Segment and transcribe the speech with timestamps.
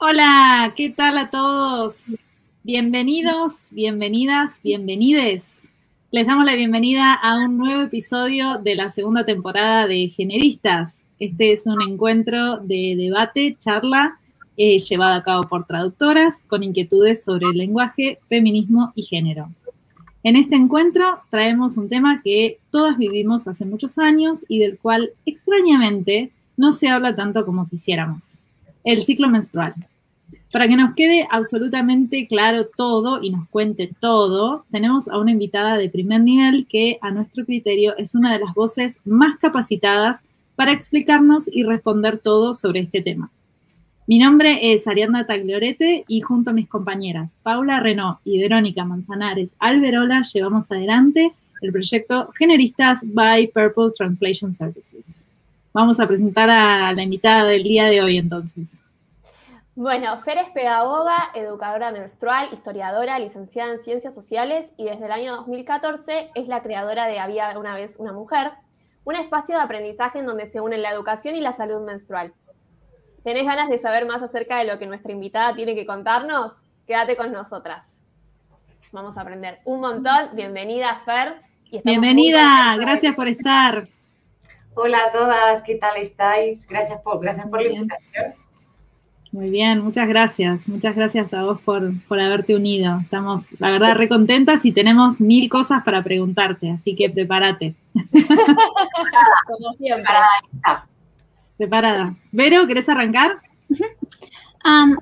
[0.00, 2.16] Hola, ¿qué tal a todos?
[2.62, 5.68] Bienvenidos, bienvenidas, bienvenides.
[6.12, 11.04] Les damos la bienvenida a un nuevo episodio de la segunda temporada de Generistas.
[11.18, 14.20] Este es un encuentro de debate, charla,
[14.56, 19.50] eh, llevado a cabo por traductoras con inquietudes sobre el lenguaje, feminismo y género.
[20.22, 25.10] En este encuentro traemos un tema que todas vivimos hace muchos años y del cual
[25.26, 28.38] extrañamente no se habla tanto como quisiéramos
[28.92, 29.74] el ciclo menstrual.
[30.50, 35.76] Para que nos quede absolutamente claro todo y nos cuente todo, tenemos a una invitada
[35.76, 40.22] de primer nivel que a nuestro criterio es una de las voces más capacitadas
[40.56, 43.30] para explicarnos y responder todo sobre este tema.
[44.06, 49.54] Mi nombre es Ariadna Tagliorete y junto a mis compañeras Paula Renault y Verónica Manzanares
[49.58, 55.27] Alberola llevamos adelante el proyecto Generistas by Purple Translation Services.
[55.72, 58.80] Vamos a presentar a la invitada del día de hoy entonces.
[59.74, 65.36] Bueno, Fer es pedagoga, educadora menstrual, historiadora, licenciada en Ciencias Sociales y desde el año
[65.36, 68.50] 2014 es la creadora de Había una vez una mujer,
[69.04, 72.32] un espacio de aprendizaje en donde se unen la educación y la salud menstrual.
[73.22, 76.54] ¿Tenés ganas de saber más acerca de lo que nuestra invitada tiene que contarnos?
[76.86, 77.98] Quédate con nosotras.
[78.90, 80.30] Vamos a aprender un montón.
[80.32, 81.36] Bienvenida, Fer.
[81.84, 83.86] Bienvenida, gracias por estar.
[84.80, 86.64] Hola a todas, ¿qué tal estáis?
[86.68, 88.34] Gracias por, gracias por la invitación.
[89.32, 90.68] Muy bien, muchas gracias.
[90.68, 92.96] Muchas gracias a vos por, por haberte unido.
[93.02, 97.74] Estamos, la verdad, re contentas y tenemos mil cosas para preguntarte, así que prepárate.
[99.48, 100.04] Como siempre.
[100.04, 100.86] Preparada.
[101.56, 102.14] Preparada.
[102.30, 103.40] Vero, ¿querés arrancar?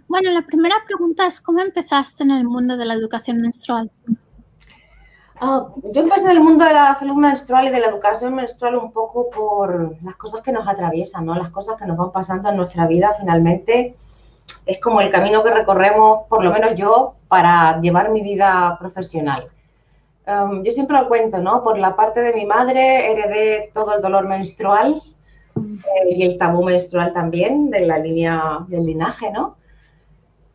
[0.09, 3.91] bueno, la primera pregunta es, ¿cómo empezaste en el mundo de la educación menstrual?
[5.39, 8.77] Ah, yo empecé en el mundo de la salud menstrual y de la educación menstrual
[8.77, 11.35] un poco por las cosas que nos atraviesan, ¿no?
[11.35, 13.95] Las cosas que nos van pasando en nuestra vida finalmente
[14.65, 19.49] es como el camino que recorremos, por lo menos yo, para llevar mi vida profesional.
[20.27, 21.63] Um, yo siempre lo cuento, ¿no?
[21.63, 25.01] Por la parte de mi madre heredé todo el dolor menstrual
[25.57, 29.57] eh, y el tabú menstrual también, de la línea del linaje, ¿no?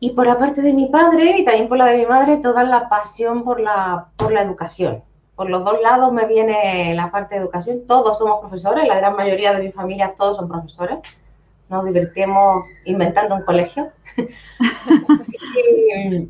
[0.02, 2.64] Y por la parte de mi padre y también por la de mi madre, toda
[2.64, 5.04] la pasión por la, por la educación.
[5.36, 7.86] Por los dos lados me viene la parte de educación.
[7.86, 10.98] Todos somos profesores, la gran mayoría de mi familia todos son profesores
[11.72, 13.90] nos divertimos inventando un colegio.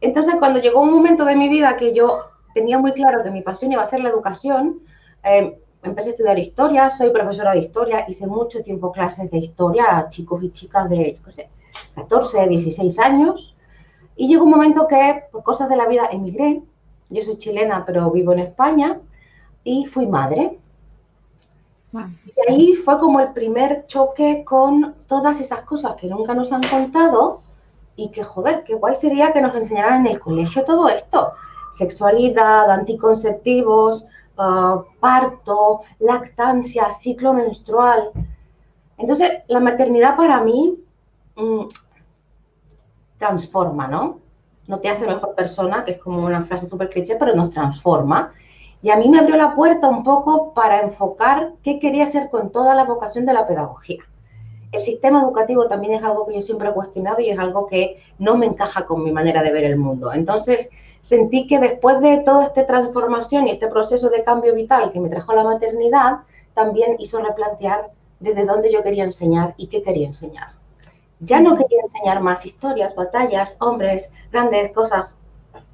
[0.00, 2.24] entonces, cuando llegó un momento de mi vida que yo
[2.54, 4.80] tenía muy claro que mi pasión iba a ser la educación,
[5.22, 9.96] em, empecé a estudiar historia, soy profesora de historia, hice mucho tiempo clases de historia
[9.96, 11.18] a chicos y chicas de,
[11.94, 13.56] 14, 16 años,
[14.16, 16.62] y llegó un momento que, por cosas de la vida, emigré.
[17.08, 19.00] Yo soy chilena, pero vivo en España,
[19.64, 20.58] y fui madre.
[21.92, 26.62] Y ahí fue como el primer choque con todas esas cosas que nunca nos han
[26.64, 27.40] contado
[27.96, 31.32] y que, joder, qué guay sería que nos enseñaran en el colegio todo esto.
[31.72, 34.06] Sexualidad, anticonceptivos,
[34.36, 38.10] ah, parto, lactancia, ciclo menstrual.
[38.98, 40.76] Entonces, la maternidad para mí
[41.38, 41.66] mm,
[43.18, 44.20] transforma, ¿no?
[44.66, 48.32] No te hace mejor persona, que es como una frase súper cliché, pero nos transforma.
[48.82, 52.52] Y a mí me abrió la puerta un poco para enfocar qué quería hacer con
[52.52, 54.02] toda la vocación de la pedagogía.
[54.70, 58.02] El sistema educativo también es algo que yo siempre he cuestionado y es algo que
[58.18, 60.12] no me encaja con mi manera de ver el mundo.
[60.12, 60.68] Entonces,
[61.00, 65.08] sentí que después de toda esta transformación y este proceso de cambio vital que me
[65.08, 66.18] trajo la maternidad,
[66.52, 70.48] también hizo replantear desde dónde yo quería enseñar y qué quería enseñar.
[71.20, 75.18] Ya no quería enseñar más historias, batallas, hombres, grandes cosas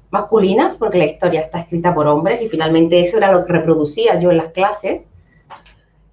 [0.09, 4.19] masculinas, porque la historia está escrita por hombres y finalmente eso era lo que reproducía
[4.19, 5.09] yo en las clases,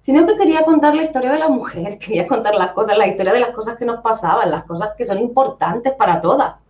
[0.01, 3.33] sino que quería contar la historia de la mujer, quería contar las cosas, la historia
[3.33, 6.61] de las cosas que nos pasaban, las cosas que son importantes para todas.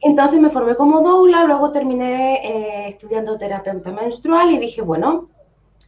[0.00, 5.28] Entonces me formé como doula, luego terminé eh, estudiando terapeuta menstrual y dije, bueno,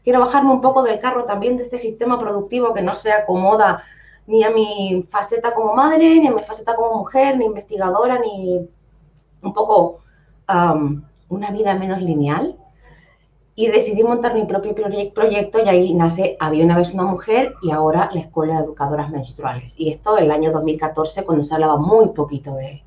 [0.05, 3.83] quiero bajarme un poco del carro también de este sistema productivo que no se acomoda
[4.27, 8.67] ni a mi faceta como madre, ni a mi faceta como mujer, ni investigadora, ni
[9.43, 10.01] un poco
[11.29, 12.57] una vida menos lineal
[13.57, 17.71] y decidí montar mi propio proyecto y ahí nace Había una vez una mujer y
[17.71, 19.75] ahora la Escuela de Educadoras Menstruales.
[19.79, 22.83] Y esto en el año 2014 cuando se hablaba muy poquito de,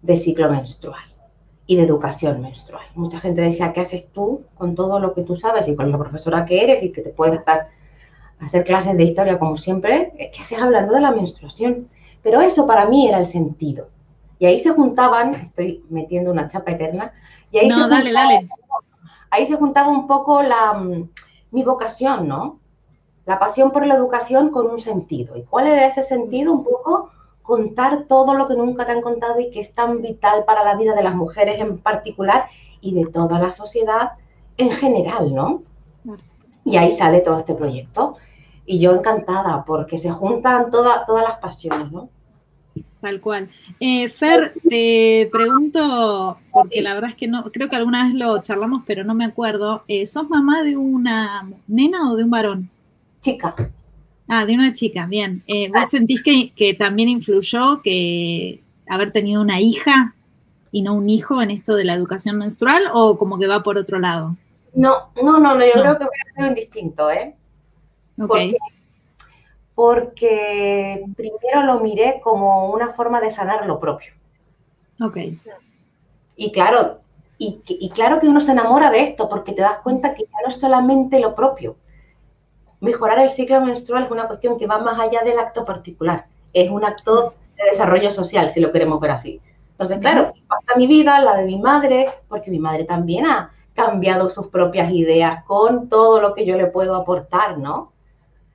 [0.00, 1.04] de ciclo menstrual
[1.66, 2.84] y de educación menstrual.
[2.94, 5.98] Mucha gente decía, ¿qué haces tú con todo lo que tú sabes y con la
[5.98, 7.68] profesora que eres y que te puedes dar
[8.42, 10.12] hacer clases de historia como siempre?
[10.16, 11.88] ¿Qué haces hablando de la menstruación?
[12.22, 13.88] Pero eso para mí era el sentido.
[14.38, 17.12] Y ahí se juntaban, estoy metiendo una chapa eterna,
[17.50, 18.48] y ahí, no, se, dale, juntaba, dale.
[19.30, 21.08] ahí se juntaba un poco la, mm,
[21.52, 22.58] mi vocación, ¿no?
[23.24, 25.36] La pasión por la educación con un sentido.
[25.36, 26.52] ¿Y cuál era ese sentido?
[26.52, 27.10] Un poco
[27.42, 30.76] contar todo lo que nunca te han contado y que es tan vital para la
[30.76, 32.46] vida de las mujeres en particular
[32.80, 34.12] y de toda la sociedad
[34.56, 35.62] en general, ¿no?
[36.64, 38.14] Y ahí sale todo este proyecto.
[38.64, 42.08] Y yo encantada porque se juntan todas las pasiones, ¿no?
[43.02, 43.50] Tal cual.
[43.80, 48.40] Eh, Fer, te pregunto, porque la verdad es que no, creo que alguna vez lo
[48.42, 49.82] charlamos, pero no me acuerdo.
[49.88, 52.70] Eh, ¿Sos mamá de una nena o de un varón?
[53.20, 53.56] Chica.
[54.28, 55.42] Ah, de una chica, bien.
[55.48, 60.14] Eh, ¿Vos sentís que, que, también influyó que haber tenido una hija
[60.70, 63.78] y no un hijo en esto de la educación menstrual o como que va por
[63.78, 64.36] otro lado?
[64.74, 67.34] No, no, no, no yo creo que hubiera sido indistinto, ¿eh?
[68.20, 68.56] Okay
[69.74, 74.12] porque primero lo miré como una forma de sanar lo propio.
[75.00, 75.16] Ok.
[76.36, 77.00] Y claro,
[77.38, 80.48] y, claro que uno se enamora de esto porque te das cuenta que ya no
[80.48, 81.76] es solamente lo propio.
[82.80, 86.26] Mejorar el ciclo menstrual es una cuestión que va más allá del acto particular.
[86.52, 89.40] Es un acto de desarrollo social, si lo queremos ver así.
[89.72, 94.28] Entonces, claro, impacta mi vida, la de mi madre, porque mi madre también ha cambiado
[94.28, 97.91] sus propias ideas con todo lo que yo le puedo aportar, ¿no?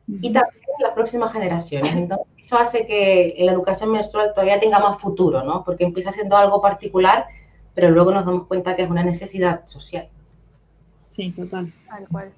[0.08, 1.94] Y también las próximas generaciones.
[1.94, 5.64] Entonces, eso hace que la educación menstrual todavía tenga más futuro, ¿no?
[5.64, 7.26] Porque empieza siendo algo particular,
[7.74, 10.08] pero luego nos damos cuenta que es una necesidad social.
[11.10, 11.74] Sí, total.
[11.90, 12.32] Tal cual.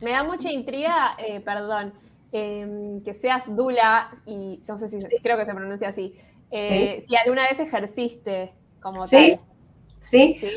[0.00, 1.92] Me da mucha intriga, eh, perdón,
[2.32, 6.14] em, que seas Dula, y no sé si creo que se pronuncia así,
[6.50, 9.40] eh, si alguna vez ejerciste como tal.
[10.00, 10.48] Sí, sí.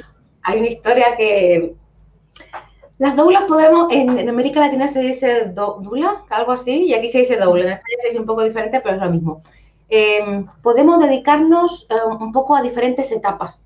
[0.44, 1.75] Hay una historia que
[3.00, 7.38] las doulas podemos, en, América Latina se dice doula, algo así, y aquí se dice
[7.38, 7.63] doula.
[7.63, 9.42] En España se dice un poco diferente, pero es lo mismo.
[9.88, 13.63] Em, podemos dedicarnos em, un poco a diferentes etapas.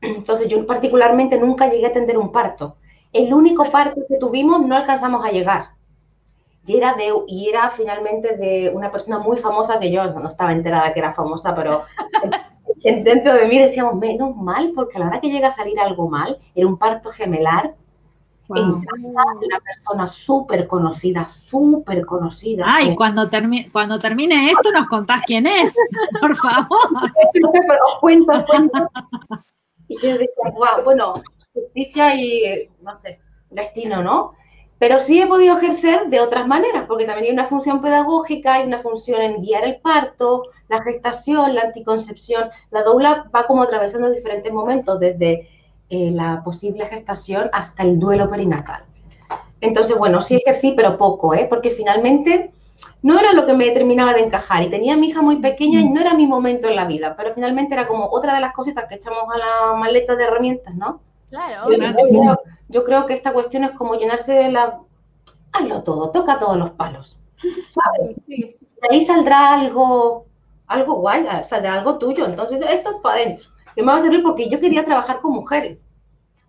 [0.00, 2.76] Entonces, yo particularmente nunca llegué a atender un parto.
[3.12, 5.72] El único parto que tuvimos no alcanzamos a llegar.
[6.66, 10.52] Y era, de, y era finalmente de una persona muy famosa que yo no estaba
[10.52, 11.82] enterada que era famosa, pero
[12.82, 16.08] dentro de mí decíamos, menos mal, porque a la hora que llega a salir algo
[16.08, 17.74] mal, era un parto gemelar,
[18.56, 22.64] en casa de una persona súper conocida, súper conocida.
[22.66, 25.74] Ay, cuando, termine cuando termine esto nos contás quién es,
[26.20, 26.68] por favor.
[27.32, 28.90] Pero os cuento, cuento.
[29.88, 31.22] Y yo decía, wow, bueno,
[31.52, 33.20] justicia y, no sé,
[33.50, 34.34] destino, ¿no?
[34.78, 38.66] Pero sí he podido ejercer de otras maneras, porque también hay una función pedagógica, hay
[38.66, 42.50] una función en guiar el parto, la gestación, la anticoncepción.
[42.70, 45.48] La doula va como atravesando diferentes momentos, desde
[45.94, 48.82] eh, la posible gestación hasta el duelo perinatal.
[49.60, 51.46] Entonces, bueno, sí ejercí, pero poco, ¿eh?
[51.50, 52.50] porque finalmente
[53.02, 55.80] no era lo que me terminaba de encajar y tenía a mi hija muy pequeña
[55.80, 58.54] y no era mi momento en la vida, pero finalmente era como otra de las
[58.54, 61.02] cositas que echamos a la maleta de herramientas, ¿no?
[61.28, 61.64] Claro.
[62.70, 64.80] Yo, creo, que esta cuestión es como llenarse de la...
[65.52, 67.18] Hazlo todo, toca todos los palos.
[67.34, 68.16] ¿sabes?
[68.26, 68.56] De
[68.90, 70.24] ahí saldrá algo,
[70.68, 72.24] algo guay, saldrá algo tuyo.
[72.24, 75.32] Entonces, esto es para adentro que me va a servir porque yo quería trabajar con
[75.32, 75.82] mujeres.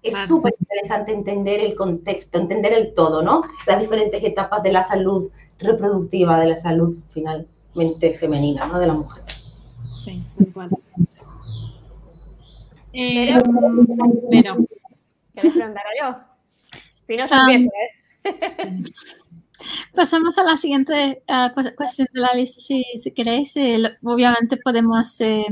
[0.02, 3.44] Es súper interesante entender el contexto, entender el todo, ¿no?
[3.66, 8.80] Las diferentes etapas de la salud reproductiva, de la salud finalmente femenina, ¿no?
[8.80, 9.24] De la mujer.
[10.04, 10.22] Sí,
[10.54, 10.70] cual.
[12.92, 13.34] Eh,
[14.30, 14.58] pero,
[15.34, 16.20] ¿Querés preguntar algo?
[17.08, 18.82] Si no, yo um, empiezo, ¿eh?
[19.96, 23.56] Pasamos a la siguiente uh, cuestión de la lista, si, si queréis.
[23.56, 25.46] Eh, obviamente podemos eh,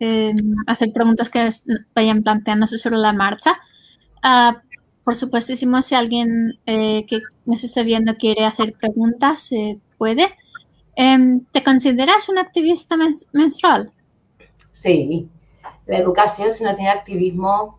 [0.00, 1.48] Em, hacer preguntas que
[1.94, 3.52] vayan planteándose sobre la marcha.
[4.22, 4.58] Uh,
[5.04, 10.26] por supuestísimo, si alguien eh, que nos esté viendo quiere hacer preguntas, eh, puede.
[10.96, 12.96] Em, ¿Te consideras un activista
[13.32, 13.92] menstrual?
[14.72, 15.28] Sí,
[15.86, 17.78] la educación, si no tiene activismo,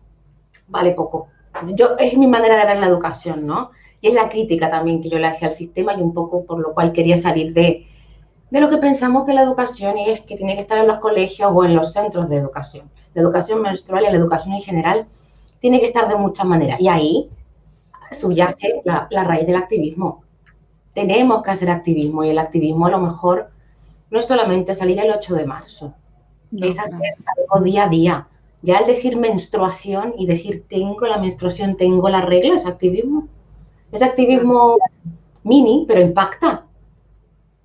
[0.68, 1.28] vale poco.
[1.74, 3.70] Yo, es mi manera de ver la educación, ¿no?
[4.00, 6.60] Y es la crítica también que yo le hacía al sistema y un poco por
[6.60, 7.86] lo cual quería salir de,
[8.50, 11.50] de lo que pensamos que la educación es que tiene que estar en los colegios
[11.52, 12.90] o en los centros de educación.
[13.14, 15.06] La educación menstrual y la educación en general
[15.60, 16.80] tiene que estar de muchas maneras.
[16.80, 17.30] Y ahí
[18.12, 20.22] subyace la, raíz del activismo.
[20.94, 23.50] Tenemos que hacer activismo y el activismo a lo mejor
[24.10, 25.94] no es solamente salir el 8 de marzo,
[26.56, 28.28] es hacer algo día a día.
[28.62, 33.28] Ya al decir menstruación y decir tengo la menstruación, tengo la regla, es activismo.
[33.92, 34.76] Es activismo
[35.42, 36.65] mini, pero impacta.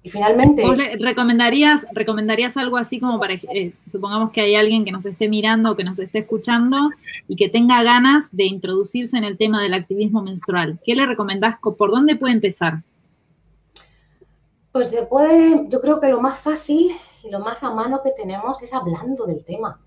[0.04, 0.64] Y finalmente...
[0.64, 5.30] ¿Vos recomendarías, recomendarías algo así como para, eh, supongamos que hay alguien que nos esté
[5.30, 6.90] mirando o que nos esté escuchando
[7.28, 10.80] y que tenga ganas de introducirse en el tema del activismo menstrual?
[10.84, 11.58] ¿Qué le recomendás?
[11.62, 12.82] ¿Por dónde puede empezar?
[14.72, 16.92] Pues se puede, yo creo que lo más fácil
[17.24, 19.80] y lo más a mano que tenemos es hablando del tema.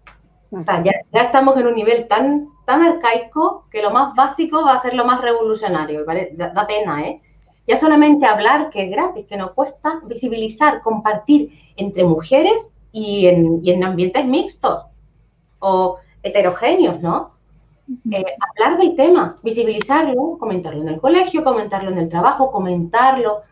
[0.52, 4.78] ya, ya, estamos en un nivel tan, tan arcaico que lo más básico va a
[4.78, 6.04] ser lo más revolucionario.
[6.04, 7.20] Da, da pena, ¿eh?
[7.66, 13.60] Ya solamente hablar, que es gratis, que no cuesta, visibilizar, compartir entre mujeres y en,
[13.62, 14.84] y en ambientes mixtos
[15.60, 17.32] o heterogéneos, ¿no?
[18.10, 23.42] Eh, hablar del tema, visibilizarlo, comentarlo en el colegio, comentarlo en el trabajo, comentarlo.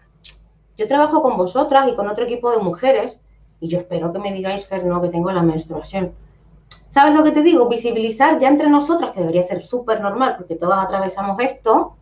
[0.77, 3.19] Yo trabajo con vosotras y con otro equipo de mujeres
[3.63, 6.13] y yo espero que me digáis, Fer, no, que tengo la menstruación.
[6.89, 7.69] ¿Sabes lo que te digo?
[7.69, 11.97] Visibilizar ya entre nosotras, que debería ser súper normal porque todas atravesamos esto,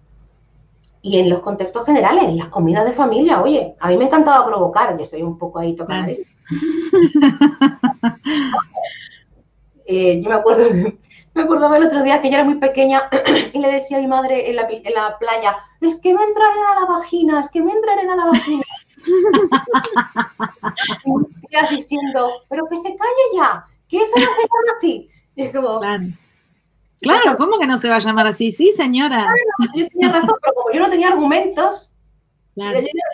[1.02, 4.46] y en los contextos generales, en las comidas de familia, oye, a mí me encantaba
[4.46, 6.12] provocar, yo soy un poco ahí tocando.
[9.92, 10.62] Eh, yo me acuerdo,
[11.34, 13.10] me acordaba el otro día que yo era muy pequeña
[13.52, 16.60] y le decía a mi madre en la, en la playa, es que me entraré
[16.60, 18.62] a la vagina, es que me entraré a la vagina.
[21.50, 25.10] y diciendo, pero que se calle ya, que eso no se llama así.
[25.34, 25.80] Y es como...
[25.80, 26.04] Claro.
[27.38, 28.52] ¿Cómo que no se va a llamar así?
[28.52, 29.26] Sí, señora.
[29.74, 31.90] yo tenía razón, pero como yo no tenía argumentos,
[32.54, 32.64] yo,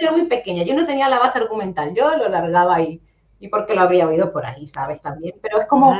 [0.00, 3.00] era muy pequeña, yo no tenía la base argumental, yo lo largaba ahí.
[3.38, 5.00] Y porque lo habría oído por ahí, ¿sabes?
[5.00, 5.34] También.
[5.42, 5.92] Pero es como,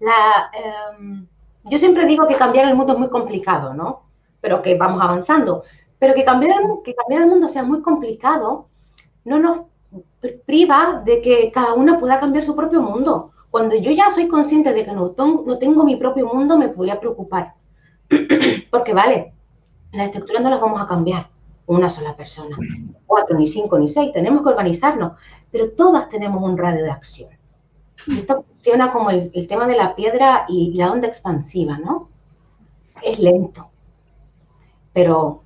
[0.00, 1.26] la, em,
[1.64, 4.02] yo siempre digo que cambiar el mundo es muy complicado, ¿no?
[4.40, 5.64] Pero que vamos avanzando.
[5.98, 8.68] Pero que cambiar el, que cambiar el mundo sea muy complicado
[9.24, 9.60] no nos
[10.44, 13.32] priva de que cada una pueda cambiar su propio mundo.
[13.54, 16.90] Cuando yo ya soy consciente de que no, no tengo mi propio mundo, me voy
[16.90, 17.54] a preocupar.
[18.72, 19.32] Porque vale,
[19.92, 21.30] las estructuras no las vamos a cambiar
[21.66, 22.56] una sola persona,
[23.06, 25.12] cuatro, ni cinco, ni seis, tenemos que organizarnos,
[25.52, 27.30] pero todas tenemos un radio de acción.
[28.08, 32.08] Esto funciona como el, tema de la piedra y la onda expansiva, ¿no?
[33.04, 33.70] Es lento,
[34.92, 35.44] pero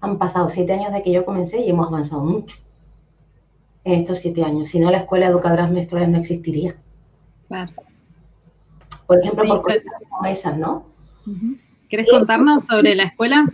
[0.00, 2.56] han pasado siete años de que yo comencé y hemos avanzado mucho
[3.84, 4.70] en estos siete años.
[4.70, 6.74] Si no, la escuela de educadoras menstruales no existiría.
[7.54, 7.72] Claro.
[9.06, 10.86] Por ejemplo, por cosas como esas, ¿no?
[11.88, 13.46] ¿Quieres contarnos sobre la escuela?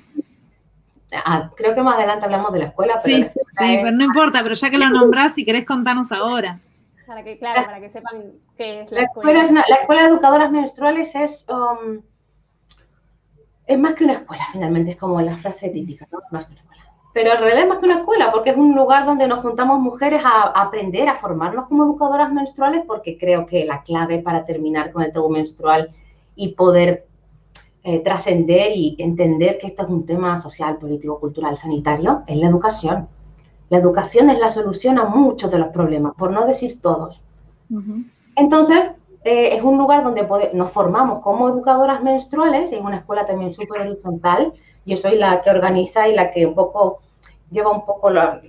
[1.13, 2.95] Ah, creo que más adelante hablamos de la escuela.
[3.05, 6.61] Pero sí, sí pero no importa, pero ya que lo nombrás, si querés contarnos ahora.
[7.07, 9.43] Para que, claro, para que sepan qué es la, escuela.
[9.69, 12.01] la escuela de educadoras menstruales es, um,
[13.67, 16.21] es más que una escuela, finalmente, es como la frase típica, ¿no?
[16.31, 16.70] Más que una escuela.
[17.13, 19.81] Pero en realidad es más que una escuela, porque es un lugar donde nos juntamos
[19.81, 24.93] mujeres a, aprender, a formarnos como educadoras menstruales, porque creo que la clave para terminar
[24.93, 25.91] con el tabú menstrual
[26.37, 27.07] y poder
[27.83, 32.47] eh, trascender y entender que esto es un tema social, político, cultural, sanitario, es la
[32.47, 33.09] educación.
[33.71, 37.23] La educación es la solución a muchos de los problemas, por no decir todos.
[38.37, 38.79] Entonces,
[39.25, 43.83] eh, es un lugar donde nos formamos como educadoras menstruales, es una escuela también súper
[43.83, 44.53] horizontal.
[44.85, 47.01] Yo soy la que organiza y la que un poco
[47.51, 48.41] lleva un poco los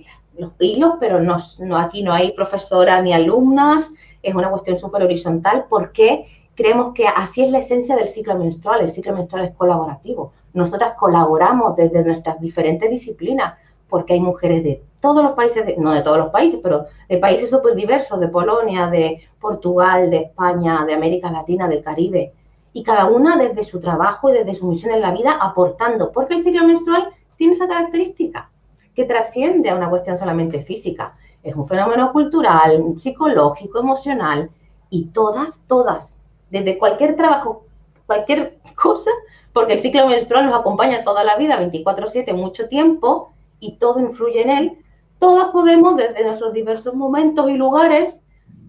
[0.58, 1.36] hilos, pero no,
[1.78, 3.90] aquí no hay profesora ni alumnas,
[4.22, 8.80] es una cuestión súper horizontal porque creemos que así es la esencia del ciclo menstrual,
[8.80, 10.32] el ciclo menstrual es colaborativo.
[10.52, 13.54] Nosotras colaboramos desde nuestras diferentes disciplinas
[13.88, 17.50] porque hay mujeres de todos los países, no de todos los países, pero de países
[17.50, 22.32] súper diversos, de Polonia, de Portugal, de España, de América Latina, del Caribe,
[22.72, 26.34] y cada una desde su trabajo y desde su misión en la vida aportando, porque
[26.34, 28.50] el ciclo menstrual tiene esa característica,
[28.94, 34.50] que trasciende a una cuestión solamente física, es un fenómeno cultural, psicológico, emocional,
[34.90, 37.64] y todas, todas, desde cualquier trabajo,
[38.06, 39.10] cualquier cosa,
[39.52, 44.42] porque el ciclo menstrual nos acompaña toda la vida, 24/7, mucho tiempo, y todo influye
[44.42, 44.78] en él,
[45.18, 48.22] todas podemos desde nuestros diversos momentos y lugares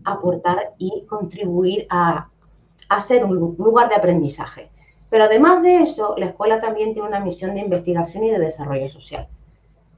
[0.05, 2.29] aportar y contribuir a,
[2.89, 4.69] a ser un lugar de aprendizaje.
[5.09, 8.87] Pero además de eso, la escuela también tiene una misión de investigación y de desarrollo
[8.87, 9.27] social.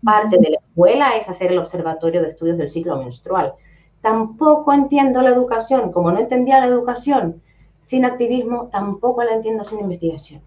[0.04, 3.54] Parte de la escuela es hacer el observatorio de estudios del ciclo menstrual.
[4.02, 7.42] Tampoco entiendo la educación, como no entendía la educación
[7.82, 10.42] sin activismo, tampoco la entiendo sin investigación.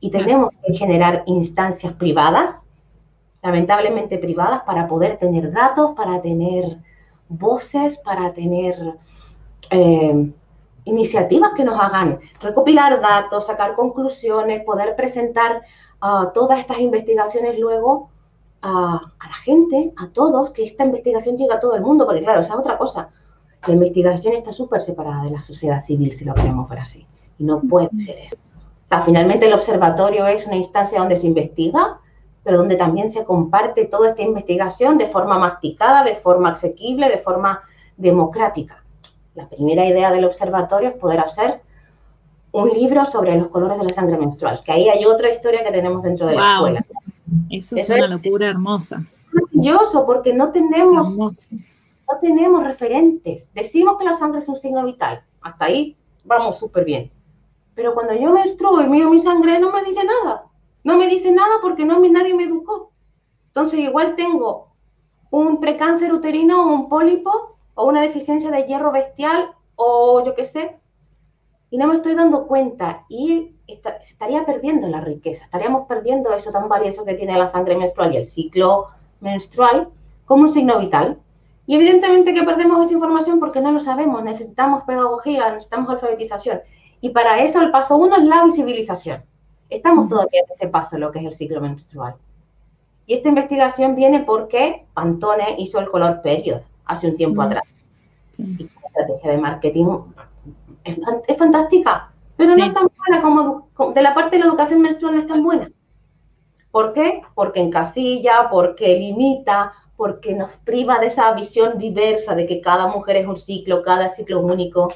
[0.00, 2.64] Y tenemos que generar instancias privadas
[3.44, 6.78] lamentablemente privadas, para poder tener datos, para tener
[7.28, 8.74] voces, para tener
[9.70, 10.30] eh,
[10.84, 15.62] iniciativas que nos hagan recopilar datos, sacar conclusiones, poder presentar
[16.00, 18.10] ah, todas estas investigaciones luego
[18.62, 22.22] a, a, la gente, a todos, que esta investigación llegue a todo el mundo, porque
[22.22, 23.10] claro, esa es otra cosa.
[23.66, 27.06] La investigación está súper separada de la sociedad civil, si lo queremos ver así,
[27.38, 28.36] y no puede ser eso.
[28.36, 31.98] O sea, finalmente el observatorio es una instancia donde se investiga,
[32.42, 37.18] pero donde también se comparte toda esta investigación de forma masticada, de forma asequible, de
[37.18, 37.62] forma
[37.96, 38.83] democrática.
[39.34, 41.60] La primera idea del observatorio es poder hacer
[42.52, 45.72] un libro sobre los colores de la sangre menstrual, que ahí hay otra historia que
[45.72, 46.86] tenemos dentro de la escuela.
[47.50, 49.04] Eso es una locura hermosa.
[49.32, 51.30] Maravilloso, porque no tenemos, no
[52.20, 53.50] tenemos referentes.
[53.54, 55.24] Decimos que la sangre es un signo vital.
[55.40, 57.10] Hasta ahí vamos súper bien.
[57.74, 60.44] Pero cuando yo menstruo y miro mi sangre, no me dice nada.
[60.84, 62.92] No me dice nada porque no nadie me educó.
[63.46, 64.68] Entonces igual tengo
[65.30, 70.44] un precáncer uterino o un pólipo o una deficiencia de hierro bestial o yo qué
[70.44, 70.76] sé,
[71.70, 76.52] y no me estoy dando cuenta y se estaría perdiendo la riqueza, estaríamos perdiendo eso
[76.52, 78.88] tan valioso que tiene la sangre menstrual y el ciclo
[79.20, 79.88] menstrual
[80.24, 81.18] como un signo vital.
[81.66, 86.60] Y evidentemente que perdemos esa información porque no lo sabemos, necesitamos pedagogía, necesitamos alfabetización.
[87.00, 89.24] Y para eso el paso uno es la visibilización.
[89.70, 92.16] Estamos todavía en ese paso, lo que es el ciclo menstrual.
[93.06, 97.64] Y esta investigación viene porque Pantone hizo el color period hace un tiempo atrás.
[98.38, 99.86] Y la estrategia de marketing
[100.84, 105.14] es, fantástica, pero no es tan buena como de la parte de la educación menstrual
[105.14, 105.70] no es tan buena.
[106.70, 107.22] ¿Por qué?
[107.34, 113.16] Porque encasilla, porque limita, porque nos priva de esa visión diversa de que cada mujer
[113.16, 114.92] es un ciclo, cada ciclo es único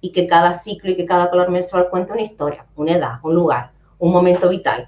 [0.00, 3.34] y que cada ciclo y que cada color menstrual cuenta una historia, una edad, un
[3.34, 4.86] lugar, un momento vital.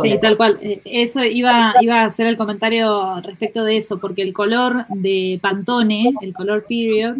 [0.00, 0.58] Sí, tal cual.
[0.84, 6.12] Eso iba, iba a hacer el comentario respecto de eso, porque el color de Pantone,
[6.20, 7.16] el color period,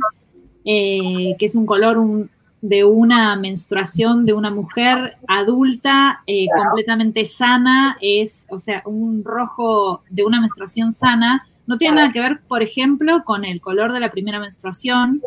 [0.64, 2.28] eh, que es un color
[2.60, 10.02] de una menstruación de una mujer adulta eh, completamente sana, es, o sea, un rojo
[10.10, 14.00] de una menstruación sana, no tiene nada que ver, por ejemplo, con el color de
[14.00, 15.22] la primera menstruación,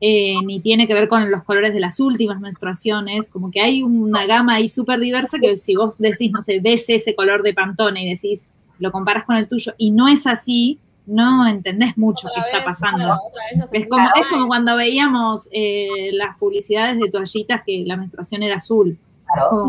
[0.00, 3.82] eh, ni tiene que ver con los colores de las últimas menstruaciones, como que hay
[3.82, 7.52] una gama ahí súper diversa que si vos decís, no sé, ves ese color de
[7.52, 12.28] pantone y decís, lo comparas con el tuyo y no es así, no entendés mucho
[12.32, 13.18] qué está pasando.
[13.72, 18.56] es, como, es como cuando veíamos eh, las publicidades de toallitas que la menstruación era
[18.56, 18.96] azul.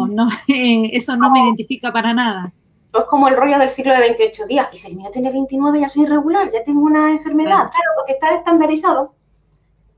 [0.09, 2.51] no, eso no me identifica para nada.
[2.93, 4.67] Es como el rollo del ciclo de 28 días.
[4.73, 7.69] Y si el mío tiene 29, ya soy irregular, ya tengo una enfermedad.
[7.69, 9.13] Claro, porque está estandarizado.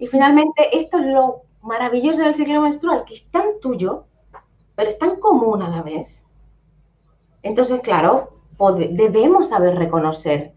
[0.02, 4.06] Y finalmente, esto es lo maravilloso del ciclo menstrual, que es tan tuyo,
[4.74, 6.26] pero es tan común a la vez.
[7.44, 8.42] Entonces, claro,
[8.90, 10.54] debemos saber reconocer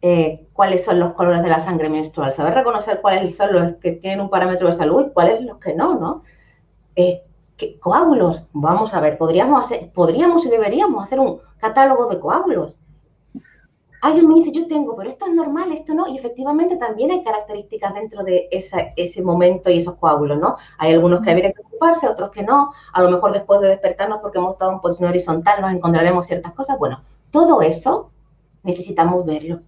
[0.00, 3.92] eh, cuáles son los colores de la sangre menstrual, saber reconocer cuáles son los que
[3.92, 6.22] tienen un parámetro de salud y cuáles los que no, ¿no?
[6.96, 7.22] Eh,
[7.80, 12.77] coágulos, vamos a ver, podríamos hacer, podríamos y deberíamos hacer un catálogo de coágulos.
[14.00, 17.22] Alguien me dice, yo tengo, pero esto es normal, esto no, y efectivamente también hay
[17.24, 20.56] características dentro de ese momento y esos coágulos, ¿no?
[20.78, 24.20] Hay algunos que habría que preocuparse, otros que no, a lo mejor después de despertarnos
[24.20, 28.10] porque hemos estado en posición horizontal nos encontraremos ciertas cosas, bueno, todo eso
[28.62, 29.60] necesitamos verlo.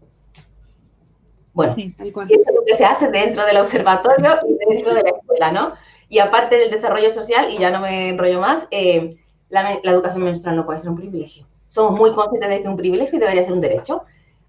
[1.53, 5.53] Bueno, eso es lo que se hace dentro del observatorio y dentro de la escuela,
[5.53, 5.73] ¿no?
[6.09, 9.17] Y aparte del desarrollo social, y ya no me enrollo más, eh,
[9.49, 11.47] la, educación menstrual no puede ser un privilegio.
[11.69, 14.03] Somos muy conscientes de que es un privilegio y debería ser un derecho.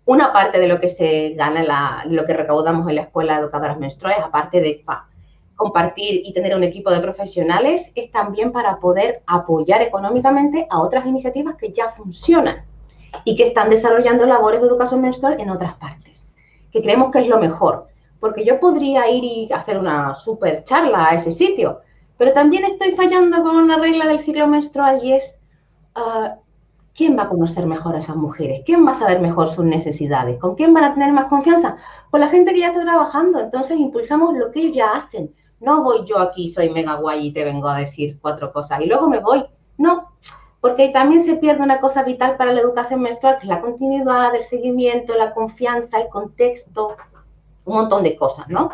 [0.05, 3.41] Una parte de lo que se gana, la, lo que recaudamos en la escuela de
[3.41, 4.83] educadoras menstruales, aparte de
[5.55, 11.05] compartir y tener un equipo de profesionales, es también para poder apoyar económicamente a otras
[11.05, 12.65] iniciativas que ya funcionan
[13.25, 16.01] y que están desarrollando labores de educación menstrual en otras partes
[16.71, 17.87] que creemos que es lo mejor.
[18.19, 21.81] Porque yo podría ir y hacer una super charla a ese sitio,
[22.17, 25.39] pero también estoy fallando con una regla del ciclo menstrual y es,
[25.95, 26.35] ah,
[26.95, 28.61] ¿quién va a conocer mejor a esas mujeres?
[28.65, 30.39] ¿Quién va a saber mejor sus necesidades?
[30.39, 31.77] ¿Con quién van a tener más confianza?
[32.09, 33.39] Con la gente que ya está trabajando.
[33.39, 35.33] Entonces impulsamos lo que ellos ya hacen.
[35.59, 38.87] No voy yo aquí, soy mega guay y te vengo a decir cuatro cosas y
[38.87, 39.45] luego me voy.
[39.77, 40.11] No,
[40.59, 44.35] porque también se pierde una cosa vital para la educación menstrual, que es la continuidad,
[44.35, 46.95] el seguimiento, la confianza, el contexto,
[47.65, 48.71] un montón de cosas, ¿no?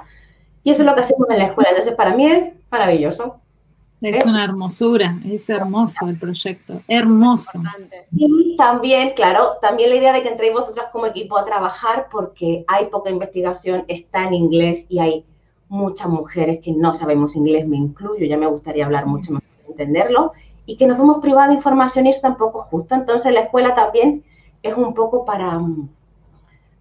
[0.64, 1.70] Y eso es lo que hacemos en la escuela.
[1.70, 3.40] Entonces, para mí es maravilloso.
[4.00, 7.60] Es una hermosura, es hermoso el proyecto, hermoso.
[8.16, 12.64] Y también, claro, también la idea de que entréis vosotras como equipo a trabajar porque
[12.68, 15.26] hay poca investigación, está en inglés y hay
[15.68, 20.34] muchas mujeres que no sabemos inglés, me incluyo, ya me gustaría hablar mucho más, entenderlo,
[20.68, 22.94] y que nos hemos privado de información y eso tampoco es justo.
[22.94, 24.24] Entonces la escuela también
[24.62, 25.60] es un poco para...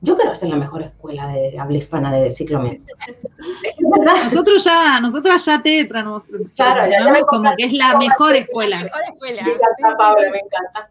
[0.00, 2.62] Yo quiero ser la mejor escuela de habla hispana de ciclo
[4.24, 6.20] Nosotros ya, nosotras ya te claro,
[6.54, 8.82] ya, como que es la mejor escuela.
[8.82, 9.42] mejor escuela.
[9.42, 10.90] Me encanta, Pablo, me encanta.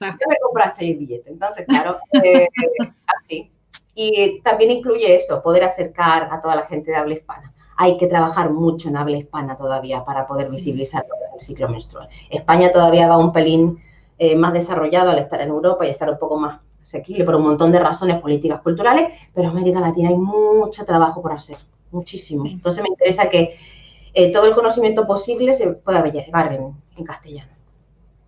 [0.00, 2.46] Ya me, compraste el billete, entonces, claro, eh,
[3.06, 3.50] así.
[3.94, 8.06] Y también incluye eso, poder acercar a toda la gente de habla hispana hay que
[8.06, 12.08] trabajar mucho en habla hispana todavía para poder visibilizar el ciclo menstrual.
[12.30, 13.82] España todavía va un pelín
[14.18, 17.42] eh, más desarrollado al estar en Europa y estar un poco más asequible por un
[17.42, 21.56] montón de razones políticas, culturales, pero en América Latina hay mucho trabajo por hacer,
[21.90, 22.44] muchísimo.
[22.46, 23.58] Entonces me interesa que
[24.12, 27.50] eh, todo el conocimiento posible se pueda llegar en, castellano.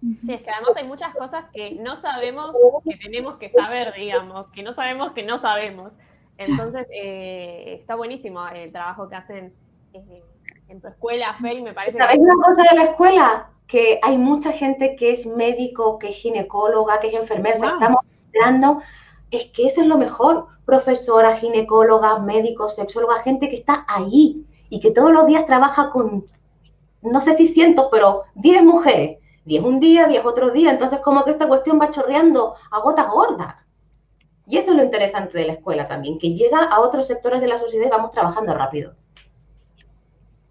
[0.00, 2.52] Sí, es que además hay muchas cosas que no sabemos
[2.84, 5.92] que tenemos que saber, digamos, que no sabemos que no sabemos.
[6.38, 9.54] Entonces, eh, está buenísimo el trabajo que hacen
[9.92, 10.22] eh,
[10.68, 11.98] en tu escuela, Fel, me parece.
[11.98, 13.50] ¿Sabéis una cosa de la escuela?
[13.66, 17.54] Que hay mucha gente que es médico, que es ginecóloga, que es enfermera.
[17.54, 18.04] estamos
[19.30, 20.46] Es que eso es lo mejor.
[20.64, 26.26] Profesoras, ginecólogas, médicos, sexólogas, gente que está ahí y que todos los días trabaja con,
[27.02, 29.18] no sé si cientos, pero 10 mujeres.
[29.44, 30.72] 10 un día, 10 otro día.
[30.72, 33.66] Entonces, como que esta cuestión va chorreando a gotas gordas.
[34.48, 37.48] Y eso es lo interesante de la escuela también, que llega a otros sectores de
[37.48, 38.94] la sociedad y vamos trabajando rápido.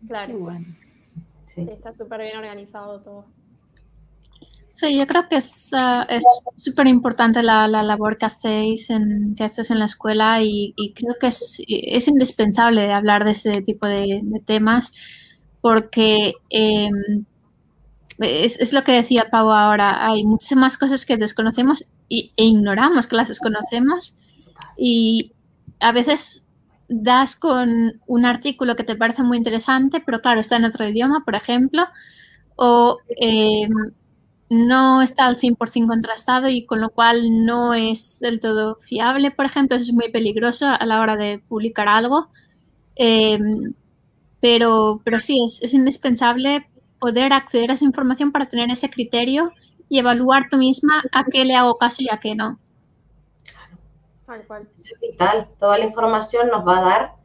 [0.07, 0.37] Claro.
[0.37, 0.65] Bueno.
[1.55, 3.25] está súper bien organizado todo.
[4.75, 6.05] Sí, yo creo que es ah,
[6.57, 11.27] súper importante la, labor que hacéis en, que haces en la escuela y, creo que
[11.27, 14.91] es, es, indispensable hablar de ese tipo de, temas
[15.61, 17.23] porque em,
[18.19, 23.07] es, es, lo que decía Pau ahora, hay muchísimas cosas que desconocemos y, e ignoramos
[23.07, 24.17] que las desconocemos
[24.77, 25.31] y
[25.79, 26.47] a veces
[26.89, 31.23] das con un artículo que te parece muy interesante, pero claro, está en otro idioma,
[31.23, 31.87] por ejemplo,
[32.57, 33.71] o em,
[34.49, 39.45] no está al 100% contrastado y con lo cual no es del todo fiable, por
[39.45, 42.29] ejemplo, eso es muy peligroso a la hora de publicar algo.
[42.95, 43.73] Em,
[44.39, 46.67] pero, pero sí, es, es indispensable
[46.99, 49.51] poder acceder a esa información para tener ese criterio
[49.89, 52.59] y evaluar tú misma a qué le hago caso y a qué no.
[54.77, 55.47] es vital.
[55.59, 57.15] Toda la información nos va a dar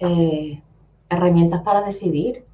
[0.00, 0.62] eh,
[1.08, 2.44] herramientas para decidir.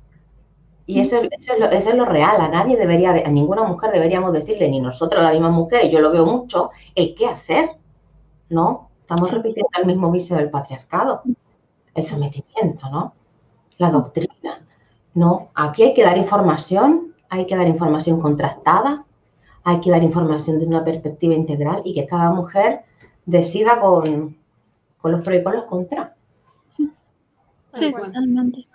[0.91, 2.41] Y eso, es lo, real.
[2.41, 6.11] A nadie debería, a ninguna mujer deberíamos decirle, ni nosotros, las mismas mujeres, yo lo
[6.11, 7.71] veo mucho, el qué hacer.
[8.49, 8.91] ¿No?
[9.03, 11.23] Estamos repitiendo el mismo vicio del patriarcado,
[11.95, 13.15] el sometimiento, ¿no?
[13.79, 14.65] La doctrina.
[15.15, 19.05] No, aquí hay que dar información, hay que dar información contrastada,
[19.65, 22.83] hay que dar información de una perspectiva integral y que cada mujer
[23.27, 24.37] decida con,
[25.03, 26.11] los pros y con los contras.
[27.73, 28.67] Sí, totalmente.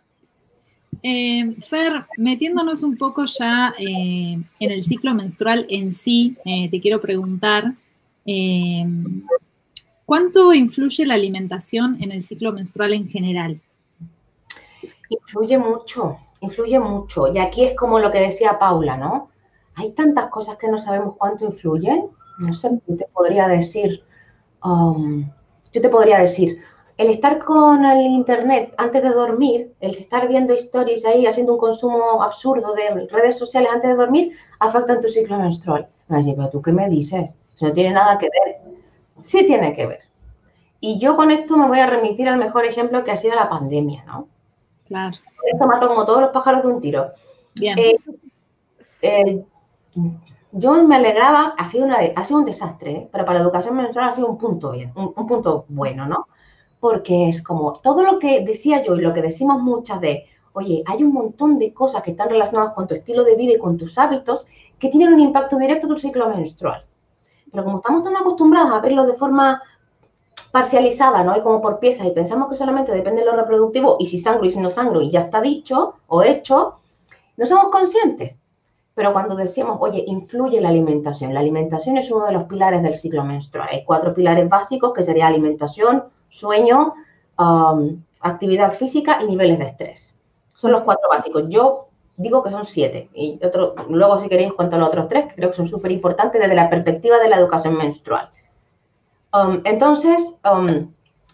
[1.04, 6.82] Eh, Fer, metiéndonos un poco ya eh, en el ciclo menstrual en sí, eh, te
[6.82, 7.74] quiero preguntar,
[10.06, 13.62] ¿cuánto influye la alimentación en el ciclo menstrual en general?
[15.10, 17.32] Influye mucho, influye mucho.
[17.32, 19.30] Y aquí es como lo que decía Paula, ¿no?
[19.76, 22.08] hay tantas cosas que no sabemos cuánto influyen.
[22.40, 24.04] No sé, yo te podría decir,
[24.64, 25.30] um,
[25.72, 26.60] yo te podría decir,
[26.98, 31.60] el estar con el internet antes de dormir, el estar viendo stories ahí, haciendo un
[31.60, 35.88] consumo absurdo de redes sociales antes de dormir, afecta en tu ciclo menstrual.
[36.08, 38.62] Me decir, pero tú qué me dices, no tiene nada que ver.
[39.22, 40.00] Sí tiene que ver.
[40.80, 43.50] Y yo con esto me voy a remitir al mejor ejemplo que ha sido la
[43.50, 44.28] pandemia, ¿no?
[44.88, 45.18] Claro.
[45.52, 47.12] Esto mató como todos los pájaros de un tiro.
[47.56, 47.78] Bien.
[47.78, 47.96] Eh,
[49.02, 49.44] eh,
[50.52, 53.10] yo me alegraba, ha sido, una, ha sido un desastre, ¿eh?
[53.12, 56.28] pero para la educación menstrual ha sido un punto bien, un, punto bueno, ¿no?
[56.86, 60.84] Porque es como todo lo que decía yo y lo que decimos muchas de, oye,
[60.86, 63.76] hay un montón de cosas que están relacionadas con tu estilo de vida y con
[63.76, 64.46] tus hábitos
[64.78, 66.86] que tienen un impacto directo en tu ciclo menstrual.
[67.50, 69.64] Pero como estamos tan acostumbrados a verlo de forma
[70.52, 71.36] parcializada, ¿no?
[71.36, 74.46] Y como por piezas y pensamos que solamente depende de lo reproductivo y si sangro
[74.46, 76.76] y si no sangro y ya está dicho o hecho,
[77.36, 78.36] no somos conscientes
[78.96, 82.96] pero cuando decíamos, oye, influye la alimentación, la alimentación es uno de los pilares del
[82.96, 83.68] ciclo menstrual.
[83.70, 86.94] Hay cuatro pilares básicos que serían alimentación, sueño,
[87.40, 90.18] um, actividad física y niveles de estrés.
[90.56, 91.46] Son los cuatro básicos.
[91.48, 93.10] Yo digo que son siete.
[93.14, 96.42] Y otro, luego, si queréis, cuento los otros tres, que creo que son súper importantes
[96.42, 98.30] desde la perspectiva de la educación menstrual.
[99.34, 100.92] Um, entonces, um,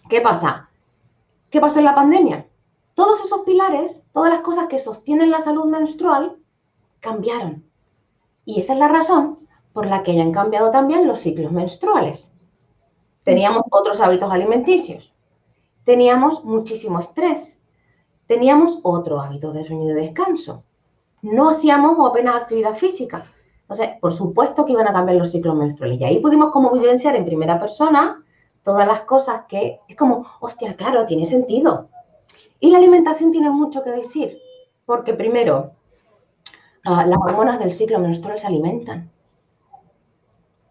[0.08, 0.68] ¿qué pasa?
[1.50, 2.46] ¿Qué pasó en la pandemia?
[2.94, 6.36] Todos esos pilares, todas las cosas que sostienen la salud menstrual,
[7.00, 7.64] cambiaron.
[8.44, 9.38] Y esa es la razón
[9.72, 12.31] por la que hayan cambiado también los ciclos menstruales.
[13.24, 15.12] Teníamos otros hábitos alimenticios,
[15.84, 17.58] teníamos muchísimo estrés,
[18.26, 20.64] teníamos otro hábito de sueño y de descanso,
[21.22, 23.24] no hacíamos apenas actividad física.
[23.62, 26.00] Entonces, por supuesto que iban a cambiar los ciclos menstruales.
[26.00, 28.22] Y ahí pudimos como vivenciar en primera persona
[28.62, 31.88] todas las cosas que es como, hostia, claro, tiene sentido.
[32.60, 34.38] Y la alimentación tiene mucho que decir,
[34.84, 35.72] porque primero,
[36.84, 39.10] Ah, las hormonas del ciclo menstrual se alimentan.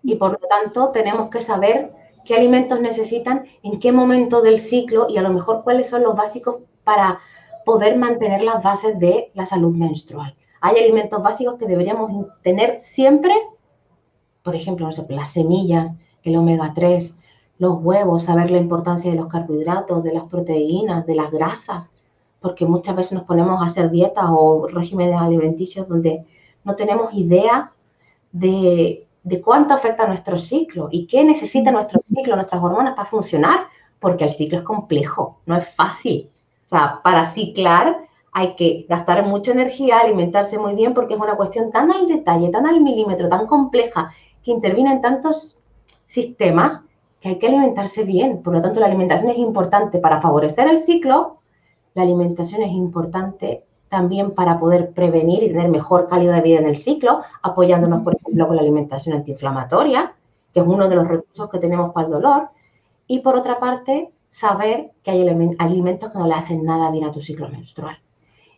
[0.04, 1.94] Y por lo tanto tenemos que saber
[2.26, 6.16] qué alimentos necesitan, en qué momento del ciclo y a lo mejor cuáles son los
[6.16, 7.20] básicos para
[7.66, 10.36] poder mantener las bases de la salud menstrual.
[10.62, 13.34] Hay alimentos básicos que deberíamos tener siempre,
[14.44, 15.92] por ejemplo, no sé, las semillas,
[16.24, 17.16] el omega 3,
[17.58, 21.92] los huevos, saber la importancia de los carbohidratos, de las proteínas, de las grasas,
[22.40, 26.26] porque muchas veces nos ponemos a hacer dietas o regímenes alimenticios donde
[26.64, 27.72] no tenemos idea
[28.32, 29.08] de,
[29.44, 33.68] cuánto afecta nuestro ciclo y qué necesita nuestro ciclo, nuestras hormonas para funcionar,
[34.00, 36.30] porque el ciclo es complejo, no es fácil.
[36.66, 41.36] O sea, para ciclar hay que gastar mucha energía, alimentarse muy bien, porque es una
[41.36, 44.12] cuestión tan al detalle, tan al milímetro, tan compleja,
[44.44, 45.60] que interviene en tantos
[46.08, 46.86] sistemas
[47.20, 48.42] que hay que alimentarse bien.
[48.42, 51.38] Por lo tanto, la alimentación es importante para favorecer el ciclo.
[51.94, 56.66] La alimentación es importante también para poder prevenir y tener mejor calidad de vida en
[56.66, 60.14] el ciclo, apoyándonos, por ejemplo, con la alimentación antiinflamatoria,
[60.54, 62.50] que es uno de los recursos que tenemos para el dolor.
[63.06, 65.28] Y por otra parte, saber que hay
[65.60, 67.98] alimentos que no le hacen nada bien a tu ciclo menstrual.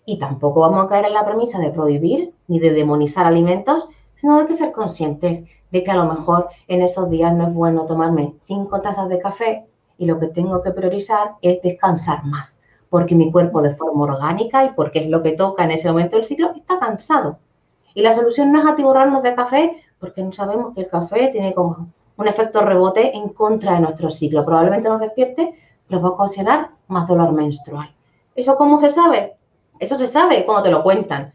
[0.06, 4.38] Y tampoco vamos a caer en la premisa de prohibir ni de demonizar alimentos, sino
[4.38, 7.88] de que ser conscientes de que a lo mejor en esos días no es bueno
[7.88, 9.65] tomarme cinco tazas de café
[9.98, 12.60] y lo que tengo que priorizar es descansar más,
[12.94, 16.16] porque mi cuerpo de forma orgánica y porque es lo que toca en ese momento
[16.16, 17.40] del ciclo está cansado.
[17.96, 21.56] Y la solución no es atiborrarnos de café, porque no sabemos que el café tiene
[21.56, 24.46] como un efecto rebote en contra de nuestro ciclo.
[24.46, 25.56] Probablemente nos despierte,
[25.88, 27.92] pero va a ocasionar más dolor menstrual.
[28.36, 29.38] ¿Eso cómo se sabe?
[29.80, 31.34] Eso se sabe cuando te lo cuentan.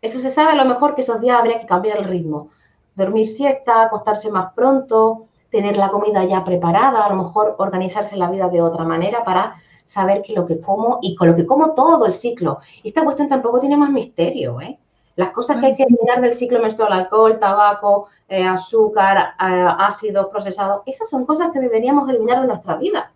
[0.00, 2.50] Eso se sabe a lo mejor que esos días habría que cambiar el ritmo.
[2.94, 8.30] Dormir siesta, acostarse más pronto, tener la comida ya preparada, a lo mejor organizarse la
[8.30, 9.56] vida de otra manera para
[9.90, 12.60] saber que lo que como y con lo que como todo el ciclo.
[12.84, 14.78] Esta cuestión tampoco tiene más misterio, ¿eh?
[15.16, 20.28] Las cosas que hay que eliminar del ciclo menstrual, alcohol, tabaco, eh, azúcar, eh, ácidos
[20.28, 23.12] procesados, esas son cosas que deberíamos eliminar de nuestra vida.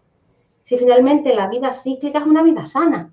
[0.65, 3.13] Si finalmente la vida cíclica es una vida sana.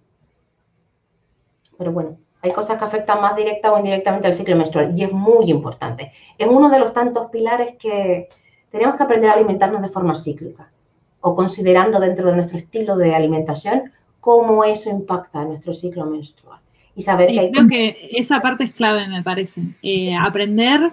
[1.78, 5.12] Pero bueno, hay cosas que afectan más directa o indirectamente al ciclo menstrual y es
[5.12, 6.12] muy importante.
[6.39, 8.28] Es uno de los tantos pilares que
[8.71, 10.70] tenemos que aprender a alimentarnos de forma cíclica
[11.21, 16.60] o considerando dentro de nuestro estilo de alimentación cómo eso impacta nuestro ciclo menstrual.
[16.95, 17.51] Y saber que hay...
[17.51, 19.62] creo que esa parte es clave, me parece.
[19.81, 20.91] Eh, aprender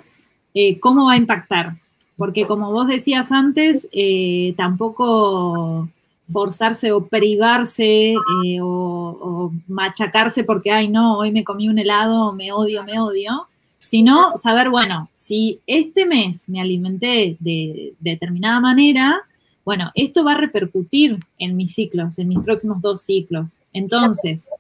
[0.54, 1.76] eh, cómo va a impactar.
[2.16, 5.88] Porque como vos decías antes, eh, tampoco
[6.30, 8.14] forzarse o privarse
[8.60, 13.46] o, machacarse porque, ay, no, hoy me comí un helado, me odio, me odio,
[13.78, 19.22] sino saber, bueno, si este mes me alimenté de, determinada manera,
[19.68, 23.60] bueno, esto va a repercutir en mis ciclos, en mis próximos dos ciclos.
[23.74, 24.50] Entonces...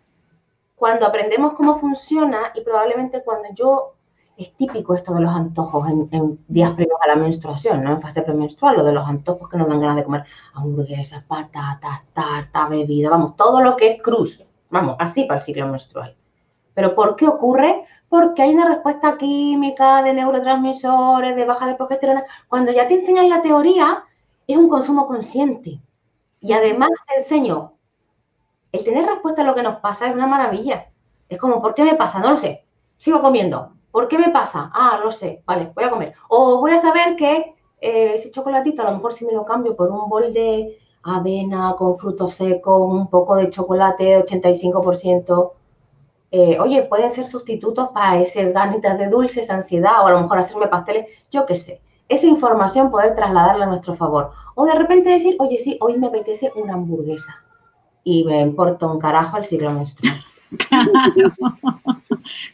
[0.76, 3.94] Cuando aprendemos cómo funciona y probablemente cuando yo
[4.36, 7.92] es típico esto de los antojos en, días previos a la menstruación, ¿no?
[7.92, 12.02] En fase premenstrual, lo de los antojos que nos dan ganas de comer hamburguesas, patatas,
[12.12, 16.14] tarta, bebida, vamos, todo lo que es cruz, vamos, así para el ciclo menstrual.
[16.74, 17.82] Pero ¿por qué ocurre?
[18.10, 22.24] Porque hay una respuesta química de neurotransmisores, de baja de progesterona.
[22.46, 24.04] Cuando ya te enseñan la teoría,
[24.48, 25.80] es un consumo consciente.
[26.40, 27.74] Y además te enseño,
[28.72, 30.90] el tener respuesta a lo que nos pasa es una maravilla.
[31.28, 32.18] Es como, ¿por qué me pasa?
[32.18, 32.64] No lo sé.
[32.96, 34.70] Sigo comiendo ¿Por qué me pasa?
[34.74, 36.14] Ah, no sé, vale, voy a comer.
[36.28, 39.74] O voy a saber que eh, ese chocolatito, a lo mejor si me lo cambio
[39.76, 45.52] por un bol de avena con frutos secos, un poco de chocolate, 85%,
[46.30, 50.20] eh, oye, pueden ser sustitutos para ese ganitas de dulce, esa ansiedad, o a lo
[50.20, 51.80] mejor hacerme pasteles, yo qué sé.
[52.08, 54.32] Esa información poder trasladarla a nuestro favor.
[54.54, 57.42] O de repente decir, oye, sí, hoy me apetece una hamburguesa.
[58.02, 60.14] Y me importa un carajo el ciclo menstrual.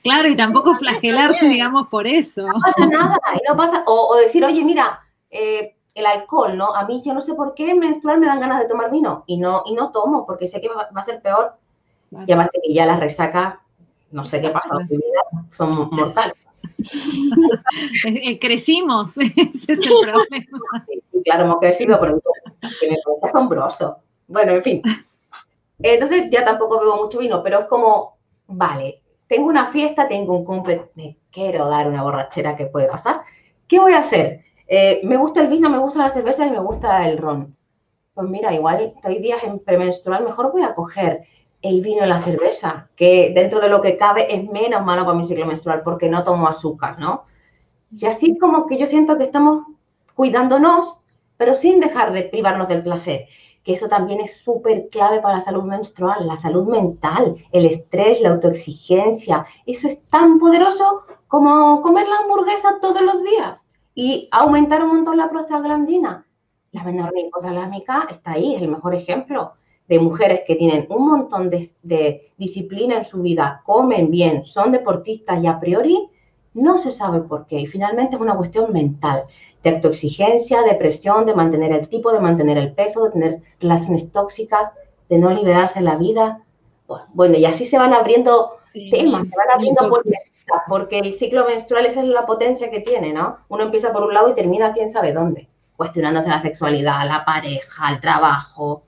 [0.02, 0.28] Claro.
[0.28, 2.46] y tampoco flagelarse, digamos, por eso.
[2.46, 6.74] No pasa nada, y no pasa, o, decir, oye, mira, eh, el alcohol, ¿no?
[6.74, 9.38] A mí yo no sé por qué menstrual me dan ganas de tomar vino y
[9.38, 11.54] no, y no tomo porque sé que va, a ser peor.
[12.26, 13.60] Y aparte que ya las resaca,
[14.10, 14.70] no sé qué pasa,
[15.50, 16.34] son mortales.
[18.40, 20.24] Crecimos, ese es el problema.
[21.24, 22.20] claro, hemos crecido, pero
[22.80, 23.98] que asombroso.
[24.26, 24.82] Bueno, en fin.
[25.78, 28.16] Entonces ya tampoco bebo mucho vino, pero es como,
[28.46, 33.22] vale, tengo una fiesta, tengo un cumple, me quiero dar una borrachera que puede pasar.
[33.66, 34.44] ¿Qué voy a hacer?
[34.66, 37.56] Eh, me gusta el vino, me gusta la cerveza y me gusta el ron.
[38.14, 41.26] Pues mira, igual estoy días en premenstrual, mejor voy a coger
[41.64, 45.16] el vino y la cerveza, que dentro de lo que cabe es menos malo para
[45.16, 47.24] mi ciclo menstrual porque no tomo azúcar, ¿no?
[47.90, 49.64] Y así como que yo siento que estamos
[50.14, 51.00] cuidándonos,
[51.38, 53.26] pero sin dejar de privarnos del placer
[53.64, 58.20] que eso también es súper clave para la salud menstrual, la salud mental, el estrés,
[58.20, 59.46] la autoexigencia.
[59.64, 65.16] Eso es tan poderoso como comer la hamburguesa todos los días y aumentar un montón
[65.16, 66.26] la prostaglandina.
[66.72, 69.54] La menor hipotalámica está ahí, es el mejor ejemplo
[69.88, 74.72] de mujeres que tienen un montón de, de, disciplina en su vida, comen bien, son
[74.72, 76.08] deportistas y a priori
[76.54, 77.60] no se sabe por qué.
[77.60, 79.24] Y finalmente es una cuestión mental
[79.62, 84.10] de autoexigencia, de presión, de mantener el tipo, de mantener el peso, de tener relaciones
[84.12, 84.70] tóxicas,
[85.08, 86.42] de no liberarse en la vida.
[87.14, 88.58] Bueno, y así se van abriendo
[88.90, 90.12] temas, se van abriendo porque,
[90.68, 93.38] porque el ciclo menstrual es la potencia que tiene, ¿no?
[93.48, 97.90] Uno empieza por un lado y termina quién sabe dónde, cuestionándose la sexualidad, la pareja,
[97.90, 98.82] el trabajo.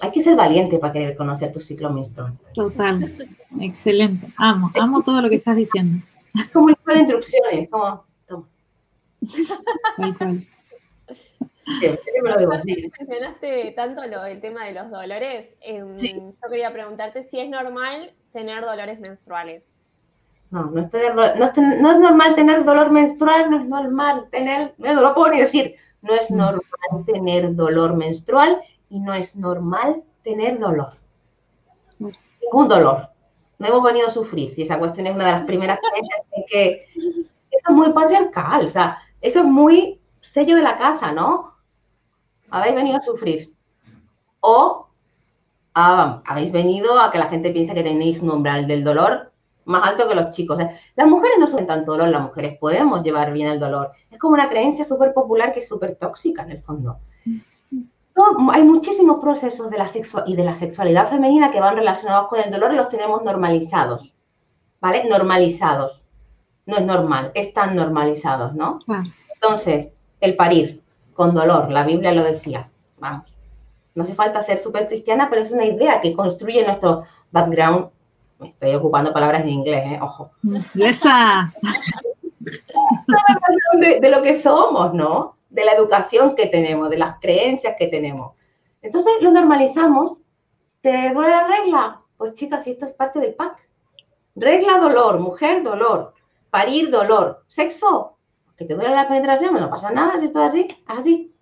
[0.00, 2.32] Hay que ser valiente para querer conocer tu ciclo menstrual.
[2.54, 3.28] Total,
[3.60, 4.28] excelente.
[4.36, 6.04] Amo, amo todo lo que estás diciendo.
[6.52, 8.04] Como un libro de instrucciones, como
[12.22, 12.52] me lo digo,
[12.98, 15.56] mencionaste tanto lo, el tema de los dolores.
[15.60, 19.64] Em, yo quería preguntarte si es normal tener dolores menstruales.
[20.50, 25.14] No, no es, no, es, normal tener dolor menstrual, no es normal tener, no lo
[25.14, 26.36] puedo ni decir, no es mm.
[26.36, 28.60] normal tener dolor menstrual
[28.90, 30.92] y no es normal tener dolor.
[31.98, 33.08] Ningún dolor.
[33.58, 36.86] No hemos venido a sufrir, si esa cuestión es una de las primeras creencias que
[36.94, 37.10] eso
[37.50, 41.54] es muy patriarcal, o sea, eso es muy sello de la casa, ¿no?
[42.50, 43.54] Habéis venido a sufrir.
[44.40, 44.88] O
[45.74, 49.30] ah, habéis venido a que la gente piense que tenéis un umbral del dolor
[49.66, 50.58] más alto que los chicos.
[50.96, 53.92] las mujeres no son tanto dolor, las mujeres podemos llevar bien el dolor.
[54.10, 56.98] Es como una creencia súper popular que es súper tóxica en el fondo.
[58.52, 59.90] Hay muchísimos procesos de la
[60.26, 64.14] y de la sexualidad femenina que van relacionados con el dolor y los tenemos normalizados.
[64.80, 65.04] ¿Vale?
[65.08, 66.04] Normalizados.
[66.66, 68.78] No es normal, están normalizados, ¿no?
[69.34, 70.82] Entonces, el parir
[71.14, 72.70] con dolor, la Biblia lo decía.
[72.98, 73.34] Vamos.
[73.94, 77.88] No hace falta ser súper cristiana, pero es una idea que construye nuestro background
[78.40, 79.98] me estoy ocupando palabras en inglés, ¿eh?
[80.00, 80.30] ojo.
[80.74, 81.52] Esa.
[83.78, 85.36] de, de lo que somos, ¿no?
[85.50, 88.32] De la educación que tenemos, de las creencias que tenemos.
[88.82, 90.16] Entonces lo normalizamos.
[90.80, 92.00] ¿Te duele la regla?
[92.16, 93.68] Pues chicas, esto es parte del pack.
[94.34, 96.14] Regla, dolor, mujer, dolor,
[96.48, 98.16] parir, dolor, sexo,
[98.56, 101.34] que te duele la penetración, no pasa nada, si esto es así, así.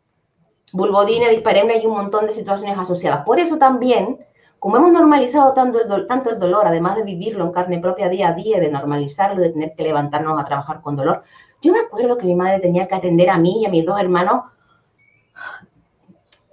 [0.73, 3.25] Bulbodina, disparemia y un montón de situaciones asociadas.
[3.25, 4.19] Por eso también
[4.59, 8.29] como hemos normalizado tanto el, tanto el dolor, además de vivirlo en carne propia día
[8.29, 11.23] a día, de normalizarlo, de tener que levantarnos a trabajar con dolor,
[11.61, 14.01] yo me acuerdo que mi madre tenía que atender a mí y a mis dos
[14.01, 14.45] hermanos.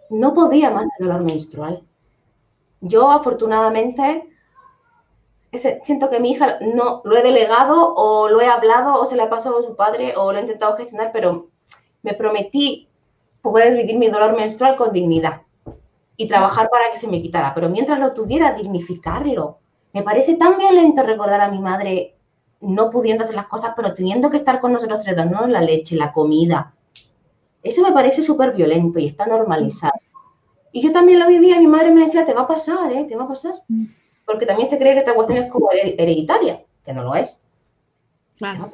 [0.09, 1.83] No podía más de dolor menstrual.
[2.81, 4.29] Yo, afortunadamente,
[5.83, 9.23] siento que mi hija no lo he delegado o lo he hablado o se le
[9.23, 11.49] ha pasado a su padre o lo he intentado gestionar, pero
[12.03, 12.87] me prometí
[13.41, 15.41] poder vivir mi dolor menstrual con dignidad
[16.17, 17.53] y trabajar para que se me quitara.
[17.53, 19.59] Pero mientras lo tuviera, dignificarlo.
[19.93, 22.14] Me parece tan violento recordar a mi madre
[22.65, 25.95] no pudiendo hacer las cosas, pero teniendo que estar con nosotros tres, dándonos la leche,
[25.95, 26.73] la comida.
[27.63, 29.99] Eso me parece súper violento y está normalizado.
[30.71, 33.05] Y yo también lo vivía, mi madre me decía, te va a pasar, ¿eh?
[33.07, 33.53] Te va a pasar.
[33.67, 33.85] Mm.
[34.25, 37.41] Porque también se cree que esta cuestión es como hereditaria, que no lo es.
[38.37, 38.69] Claro.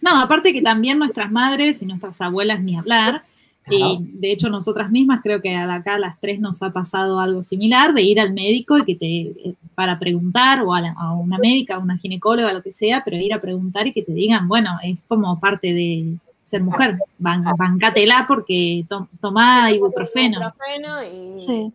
[0.00, 3.24] No, aparte que también nuestras madres y nuestras abuelas, ni hablar,
[3.68, 7.42] y de hecho, nosotras mismas, creo que acá a las tres nos ha pasado algo
[7.42, 11.74] similar, de ir al médico y que te, eh, para preguntar, o a, una médica,
[11.74, 14.78] a una ginecóloga, lo que sea, pero ir a preguntar y que te digan, bueno,
[14.84, 18.84] es como parte de ser mujer, Ban, bancátela porque
[19.20, 20.40] toma ibuprofeno.
[20.40, 21.34] ibuprofeno y...
[21.34, 21.72] Sí.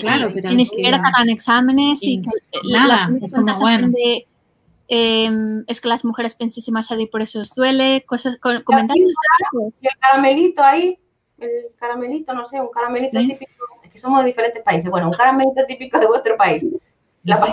[0.00, 2.28] Claro, pero y ni siquiera hagan exámenes y, que
[2.70, 4.26] nada, la, de,
[4.86, 9.12] em, es que las mujeres piensan demasiado y por eso os duele, cosas, comentarios.
[9.80, 10.98] el caramelito ahí
[11.38, 15.12] el caramelito, no sé, un caramelito típico, es que somos de diferentes países, bueno, un
[15.12, 16.64] caramelito típico de vuestro país.
[17.24, 17.52] La sí.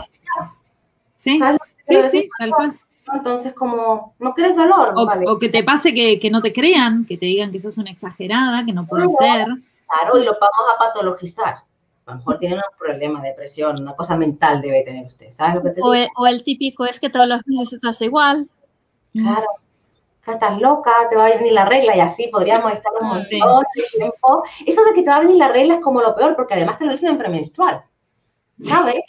[1.16, 1.40] Sí,
[1.84, 2.80] sí, sí, tal cual.
[3.14, 4.94] Entonces, como, ¿no quieres dolor?
[4.96, 7.92] O, que te pase que, que, no te crean, que te digan que sos una
[7.92, 9.46] exagerada, que no puede ser.
[9.88, 11.56] Claro, y lo vamos a patologizar.
[12.06, 15.64] A lo mejor tiene un problema, depresión, una cosa mental debe tener usted, ¿sabes lo
[15.64, 16.08] que te o, digo?
[16.16, 18.48] o el típico es que todos los meses estás igual.
[19.14, 19.46] Claro,
[20.34, 23.84] estás loca, te va a venir la regla y así podríamos estar un montón de
[23.98, 24.44] tiempo.
[24.66, 26.78] Eso de que te va a venir la regla es como lo peor, porque además
[26.78, 27.84] te lo dicen en premenstrual,
[28.60, 29.04] ¿sabes?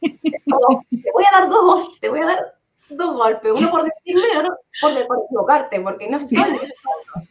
[0.00, 2.54] te voy a dar dos, te voy a dar
[2.90, 4.92] dos golpes, uno por decirme y otro por,
[5.24, 6.38] equivocarte, porque no estoy...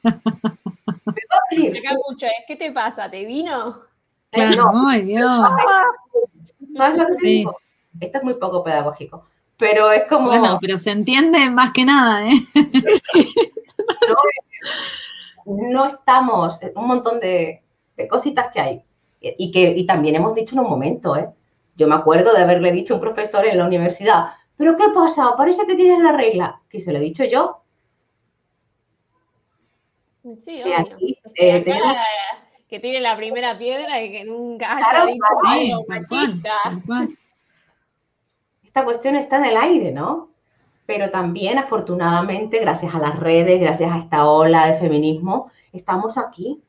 [0.04, 1.82] Me va a venir.
[2.48, 3.10] ¿Qué te pasa?
[3.10, 3.82] ¿Te vino?
[4.30, 5.42] Claro, no, ay Dios.
[6.76, 7.58] ¿Sabes lo que te digo?
[8.00, 9.26] Esto es muy poco pedagógico
[9.60, 10.28] pero es como...
[10.28, 12.32] Bueno, pero se entiende más que nada, ¿eh?
[15.46, 17.62] no, estamos, un montón de,
[18.10, 18.82] cositas que hay.
[19.22, 21.28] Y que y también hemos dicho en un momento, ¿eh?
[21.76, 25.36] Yo me acuerdo de haberle dicho a un profesor en la universidad, ¿pero qué pasa?
[25.36, 26.62] Parece que tienes la regla.
[26.70, 27.62] Que se lo he dicho yo.
[30.42, 30.64] Sí,
[31.36, 31.66] eh,
[32.70, 35.74] que tiene la primera piedra y que nunca haya dicho sí,
[38.70, 40.30] esta cuestión está en el aire, ¿no?
[40.86, 46.62] Pero también, afortunadamente, gracias a las redes, gracias a esta ola de feminismo, estamos aquí.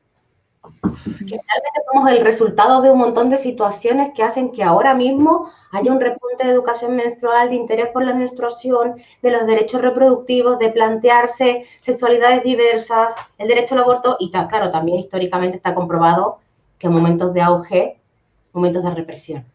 [0.63, 5.51] Que realmente somos el resultado de un montón de situaciones que hacen que ahora mismo
[5.71, 10.57] haya un repunte de educación menstrual, de interés por la menstruación, de los derechos reproductivos,
[10.57, 16.39] de plantearse sexualidades diversas, el derecho al aborto y, claro, también históricamente está comprobado
[16.79, 17.99] que en momentos de auge,
[18.53, 19.45] momentos de represión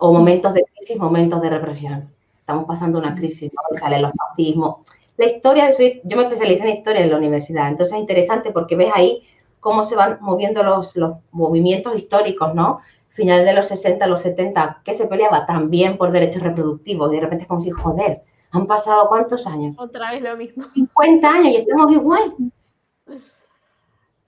[0.00, 2.10] o momentos de crisis, momentos de represión.
[2.38, 3.78] Estamos pasando una crisis, ¿no?
[3.78, 4.76] salen los fascismos.
[5.16, 8.76] La historia, de yo me especialicé en historia en la universidad, entonces es interesante porque
[8.76, 9.22] ves ahí
[9.60, 12.80] cómo se van moviendo los, los movimientos históricos, ¿no?
[13.10, 17.12] Final de los 60, los 70, que se peleaba también por derechos reproductivos.
[17.12, 18.22] Y de repente es como si, joder,
[18.52, 19.76] han pasado cuántos años?
[19.78, 20.64] Otra vez lo mismo.
[20.72, 22.34] 50 años y estamos igual.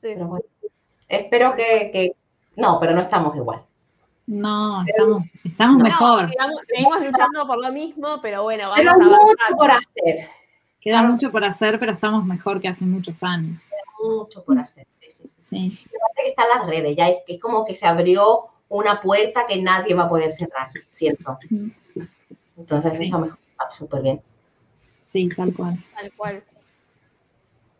[0.01, 0.45] Pero bueno,
[1.09, 2.17] espero que, que,
[2.57, 3.63] No, pero no estamos igual.
[4.33, 6.31] No, estamos, estamos no, mejor.
[6.67, 9.21] seguimos luchando por lo mismo, pero bueno, vamos pero a avanzar.
[9.21, 10.29] mucho por hacer.
[10.81, 13.61] Queda mucho por hacer, pero estamos mejor que hace muchos años.
[13.69, 14.87] Queda mucho por hacer.
[15.01, 15.35] Sí, sí, sí.
[15.39, 15.79] sí.
[16.17, 19.95] que están las redes, ya es, es, como que se abrió una puerta que nadie
[19.95, 21.39] va a poder cerrar, siento.
[22.57, 23.05] Entonces, sí.
[23.05, 23.39] eso mejor
[23.71, 24.21] súper bien.
[25.05, 25.79] Sí, tal cual.
[25.95, 26.43] Tal cual.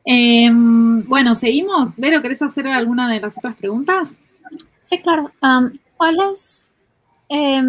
[0.05, 1.97] Eh, bueno, seguimos.
[1.97, 4.19] Vero, ¿querés hacer alguna de las otras preguntas?
[4.79, 5.31] Sí, claro.
[5.43, 5.71] Um,
[6.03, 6.69] ¿Cuál es
[7.29, 7.63] eh,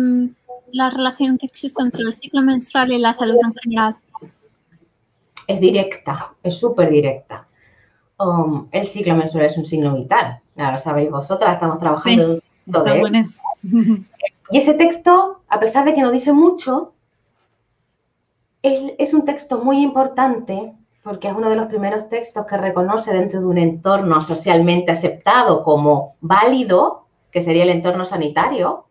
[0.71, 3.95] la relación que existe entre el ciclo menstrual y la salud en general?
[5.45, 7.45] Es directa, es súper directa.
[8.17, 10.39] Um, el ciclo menstrual es un signo vital.
[10.55, 12.85] Ya lo sabéis vosotras, estamos trabajando sí, en todo.
[14.49, 16.93] Y ese texto, a pesar de que no dice mucho,
[18.63, 20.73] es, es un texto muy importante
[21.03, 25.63] porque es uno de los primeros textos que reconoce dentro de un entorno socialmente aceptado
[25.63, 27.02] como válido,
[27.33, 28.85] que sería el entorno sanitario,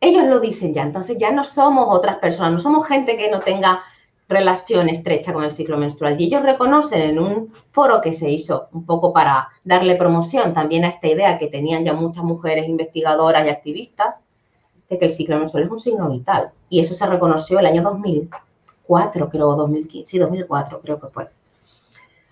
[0.00, 3.40] ellos lo dicen ya, entonces ya no somos otras personas, no somos gente que no
[3.40, 3.84] tenga
[4.28, 6.20] relación estrecha con el ciclo menstrual.
[6.20, 10.84] Y ellos reconocen en un foro que se hizo un poco para darle promoción también
[10.84, 14.16] a esta idea que tenían ya muchas mujeres investigadoras y activistas,
[14.90, 16.50] de que el ciclo menstrual es un signo vital.
[16.68, 18.28] Y eso se reconoció el año 2000
[18.92, 21.28] 2004, creo, 2015, sí, 2004 creo que fue.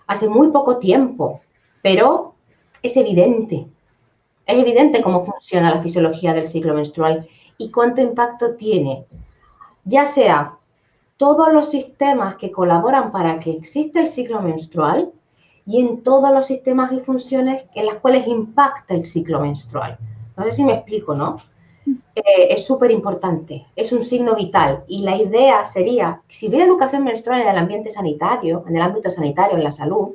[0.07, 1.41] Hace muy poco tiempo,
[1.81, 2.33] pero
[2.83, 3.67] es evidente,
[4.51, 7.27] es evidente cómo funciona la fisiología del ciclo menstrual
[7.57, 9.05] y cuánto impacto tiene,
[9.85, 10.57] ya sea
[11.17, 15.11] todos los sistemas que colaboran para que exista el ciclo menstrual
[15.65, 19.97] y en todos los sistemas y funciones en las cuales impacta el ciclo menstrual.
[20.35, 21.37] No sé si me explico, ¿no?
[22.15, 27.03] eh, es súper importante, es un signo vital y la idea sería si hubiera educación
[27.03, 30.09] menstrual en el ambiente sanitario, en el ámbito sanitario, en la salud,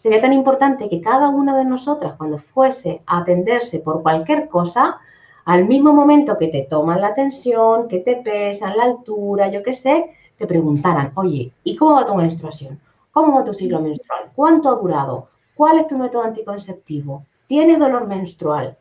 [0.00, 4.98] sería tan importante que cada una de nosotras cuando fuese a atenderse por cualquier cosa,
[5.44, 9.74] al mismo momento que te toman la tensión, que te pesan la altura, yo qué
[9.74, 12.80] sé, te preguntaran, oye, ¿y cómo va tu menstruación?
[13.12, 14.30] ¿Cómo va tu ciclo menstrual?
[14.34, 15.28] ¿Cuánto ha durado?
[15.54, 17.26] ¿Cuál es tu método anticonceptivo?
[17.46, 18.78] ¿Tienes dolor menstrual?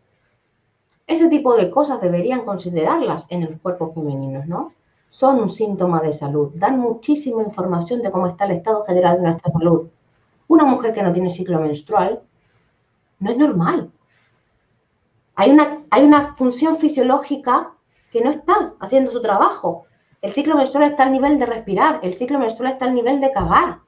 [1.06, 4.72] Ese tipo de cosas deberían considerarlas en los cuerpos femeninos, ¿no?
[5.10, 9.24] Son un síntoma de salud, dan muchísima información de cómo está el estado general de
[9.24, 9.90] nuestra salud.
[10.50, 12.22] Una mujer que no tiene ciclo menstrual
[13.20, 13.90] no es normal.
[15.36, 17.72] Hay una, hay una función fisiológica
[18.12, 19.86] que no está haciendo su trabajo.
[20.22, 23.32] El ciclo menstrual está al nivel de respirar, el ciclo menstrual está al nivel de
[23.32, 23.80] cagar.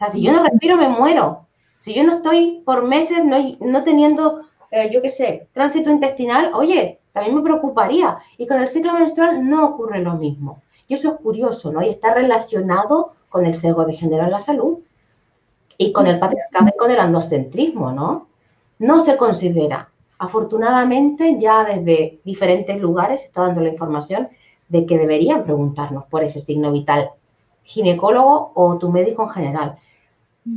[0.00, 1.46] O si yo no respiro, me muero.
[1.78, 6.52] Si yo no estoy por meses no, no teniendo eh, yo qué sé, tránsito intestinal,
[6.54, 8.18] oye, también me preocuparía.
[8.36, 10.62] Y con el ciclo menstrual no ocurre lo mismo.
[10.86, 11.82] Y eso es curioso, ¿no?
[11.82, 14.78] Y está relacionado con el sesgo de género en la salud
[15.78, 18.28] y con el patriarcado y con el androcentrismo, ¿no?
[18.78, 19.90] No se considera.
[20.18, 24.28] Afortunadamente, ya desde diferentes lugares se está dando la información
[24.68, 27.10] de que deberían preguntarnos por ese signo vital,
[27.62, 29.78] ginecólogo o tu médico en general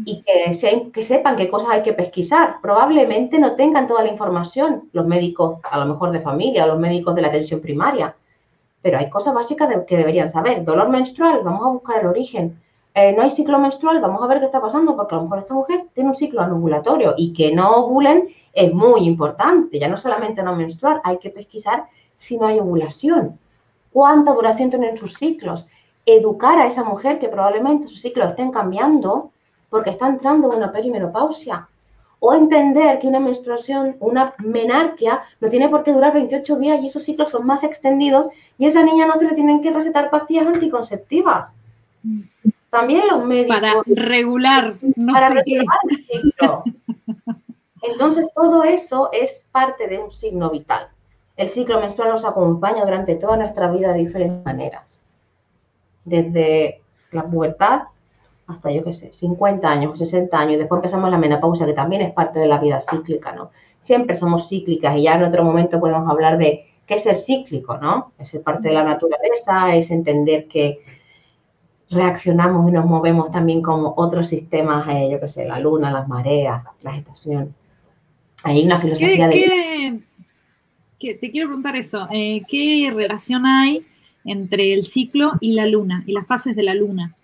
[0.05, 2.57] y que, se, que, sepan qué cosas hay que pesquisar.
[2.61, 6.79] Probablemente no tengan toda la información los médicos, a lo mejor de familia, o los
[6.79, 8.15] médicos de la atención primaria,
[8.81, 10.63] pero hay cosas básicas de, que deberían saber.
[10.63, 12.61] Dolor menstrual, vamos a buscar el origen.
[12.95, 15.39] Eh, no hay ciclo menstrual, vamos a ver qué está pasando, porque a lo mejor
[15.39, 19.79] esta mujer tiene un ciclo anovulatorio y que no ovulen es muy importante.
[19.79, 21.85] Ya no solamente no menstruar, hay que pesquisar
[22.17, 23.39] si no hay ovulación.
[23.93, 25.67] ¿Cuánta duración tienen sus ciclos?
[26.05, 29.31] Educar a esa mujer que probablemente sus ciclos estén cambiando
[29.69, 31.67] porque está entrando en una perimenopausia.
[32.21, 36.87] O entender que una menstruación, una menarquia, no tiene por qué durar 28 días y
[36.87, 38.27] esos ciclos son más extendidos
[38.57, 41.55] y a esa niña no se le tienen que recetar pastillas anticonceptivas.
[42.69, 43.59] También los médicos.
[43.59, 45.95] Para regular, no para sé regular qué.
[45.95, 46.63] el ciclo.
[47.81, 50.89] Entonces, todo eso es parte de un signo vital.
[51.37, 55.01] El ciclo menstrual nos acompaña durante toda nuestra vida de diferentes maneras.
[56.03, 57.83] Desde la pubertad
[58.49, 62.01] hasta, yo qué sé, 50 años, 60 años, y después empezamos la menopausia, que también
[62.01, 63.51] es parte de la vida cíclica, ¿no?
[63.79, 67.77] Siempre somos cíclicas y ya en otro momento podemos hablar de qué es ser cíclico,
[67.77, 68.11] ¿no?
[68.17, 70.79] Es ser parte de la naturaleza, es entender que
[71.89, 76.07] reaccionamos y nos movemos también como otros sistemas, eh, yo qué sé, la luna, las
[76.07, 77.53] mareas, la estación.
[78.43, 79.37] Hay una filosofía ¿Qué,
[79.91, 79.99] de...
[80.99, 82.07] qué- te quiero preguntar eso.
[82.11, 83.85] eh, ¿Qué relación hay
[84.25, 87.15] entre el ciclo y la luna y las fases de la luna?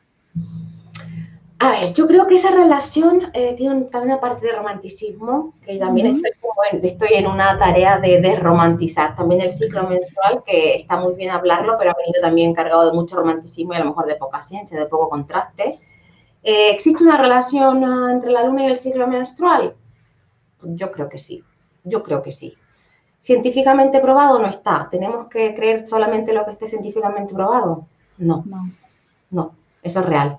[1.60, 5.78] A ver, yo creo que esa relación eh, tiene también una parte de romanticismo, que
[5.78, 6.22] también
[6.84, 11.78] estoy, en, una tarea de desromantizar también el ciclo menstrual, que está muy bien hablarlo,
[11.78, 14.78] pero ha venido también cargado de mucho romanticismo y a lo mejor de poca ciencia,
[14.78, 15.80] de poco contraste.
[16.44, 19.76] Eh, ¿Existe una relación ah, entre la luna y el ciclo menstrual?
[20.62, 21.44] Yo creo que sí,
[21.86, 22.54] yo creo que sí.
[23.22, 24.90] ¿Científicamente probado no está?
[24.92, 27.88] ¿Tenemos que creer solamente lo que esté científicamente probado?
[28.18, 28.70] No, no,
[29.32, 30.38] no eso es real.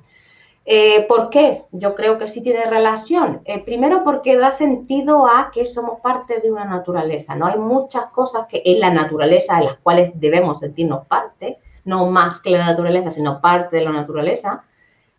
[0.68, 1.62] Eh, ¿Por qué?
[1.70, 3.40] Yo creo que sí tiene relación.
[3.44, 7.36] Eh, primero porque da sentido a que somos parte de una naturaleza.
[7.36, 12.10] No hay muchas cosas que en la naturaleza de las cuales debemos sentirnos parte, no
[12.10, 14.64] más que la naturaleza, sino parte de la naturaleza.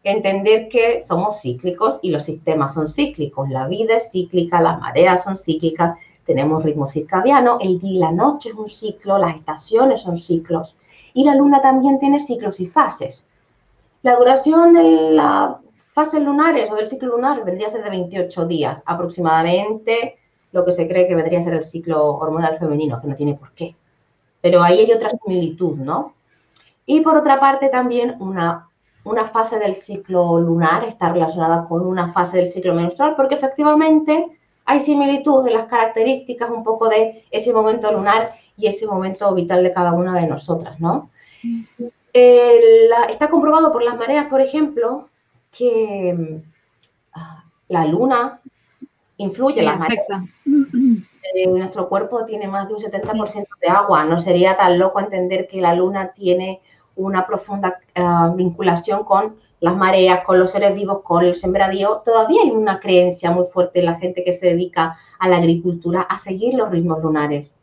[0.04, 3.50] Entender que somos cíclicos y los sistemas son cíclicos.
[3.50, 8.12] La vida es cíclica, las mareas son cíclicas, tenemos ritmo circadiano, el día y la
[8.12, 10.76] noche es un ciclo, las estaciones son ciclos
[11.14, 13.28] y la luna también tiene ciclos y fases.
[14.08, 15.58] La duración de las
[15.92, 20.18] fases lunares o del ciclo lunar vendría a ser de 28 días aproximadamente,
[20.54, 23.34] lo que se cree que vendría a ser el ciclo hormonal femenino, que no tiene
[23.34, 23.76] por qué.
[24.40, 26.14] Pero ahí hay otra similitud, ¿no?
[26.86, 28.70] Y por otra parte también una,
[29.04, 34.40] una fase del ciclo lunar está relacionada con una fase del ciclo menstrual, porque efectivamente
[34.64, 39.64] hay similitud de las características un poco de ese momento lunar y ese momento vital
[39.64, 41.10] de cada una de nosotras, ¿no?
[43.10, 45.10] Está comprobado por las mareas, por ejemplo,
[45.52, 46.42] que
[47.14, 48.42] ah, la luna
[49.18, 50.06] influye en las mareas.
[51.36, 54.06] Eh, nuestro cuerpo tiene más de un 70% de agua.
[54.06, 56.62] No sería tan loco entender que la luna tiene
[56.96, 62.02] una profunda ah, vinculación con las mareas, con los seres vivos, con el sembradío.
[62.06, 66.02] Todavía hay una creencia muy fuerte en la gente que se dedica a la agricultura
[66.02, 67.58] a seguir los ritmos lunares.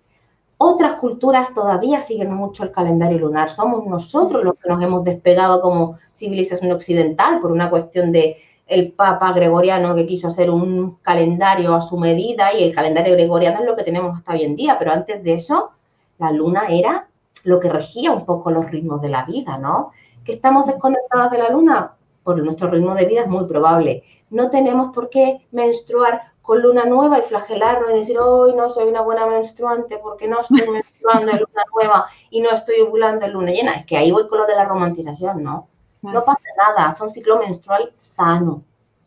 [0.57, 3.51] Otras culturas todavía siguen mucho el calendario lunar.
[3.51, 8.37] Somos nosotros los que nos hemos despegado como civilización occidental por una cuestión de
[8.67, 13.61] el Papa Gregoriano que quiso hacer un calendario a su medida y el calendario gregoriano
[13.61, 15.73] es lo que tenemos hasta hoy en día, pero antes de eso
[16.19, 17.09] la luna era
[17.43, 19.91] lo que regía un poco los ritmos de la vida, ¿no?
[20.25, 21.93] ¿Que estamos desconectados de la luna?
[22.23, 24.03] Por nuestro ritmo de vida es muy probable.
[24.31, 28.87] No tenemos por qué menstruar con luna nueva y flagelarnos y decir, hoy no soy
[28.87, 33.33] una buena menstruante porque no estoy menstruando en luna nueva y no estoy ovulando en
[33.33, 33.77] luna llena.
[33.77, 35.69] Es que ahí voy con lo de la romantización, ¿no?
[36.03, 38.63] No pasa nada, son ciclo menstrual sano,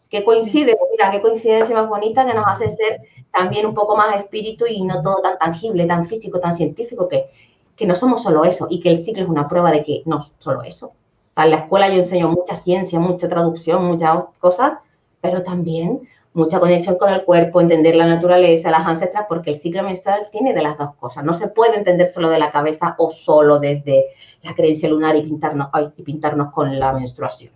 [0.10, 4.16] que coincide, mira, qué coincidencia más bonita que nos hace ser también un poco más
[4.16, 7.30] espíritu y no todo tan tangible, tan físico, tan científico, que,
[7.76, 10.26] que no somos solo eso y que el ciclo es una prueba de que no
[10.40, 10.94] solo eso.
[11.36, 14.80] en la escuela yo enseño mucha ciencia, mucha traducción, muchas cosas,
[15.22, 16.02] pero también
[16.34, 20.54] mucha conexión con el cuerpo, entender la naturaleza, las ancestras, porque el ciclo menstrual tiene
[20.54, 21.24] de las dos cosas.
[21.24, 24.06] No se puede entender solo de la cabeza o solo desde
[24.44, 27.52] la creencia lunar y pintarnos, y pintarnos con la menstruación.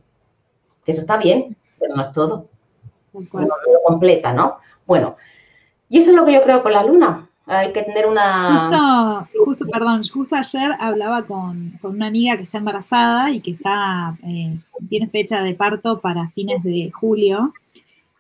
[0.86, 2.48] eso está bien, pero no es todo.
[3.14, 4.58] No lo completa, ¿no?
[4.86, 5.16] Bueno,
[5.90, 7.28] y eso es lo que yo creo con la luna.
[7.46, 9.28] Hay que tener una...
[9.46, 14.58] Justo, perdón, justo ayer hablaba con, una amiga que está embarazada y que está, eh,
[14.90, 17.54] tiene fecha de parto para fines de julio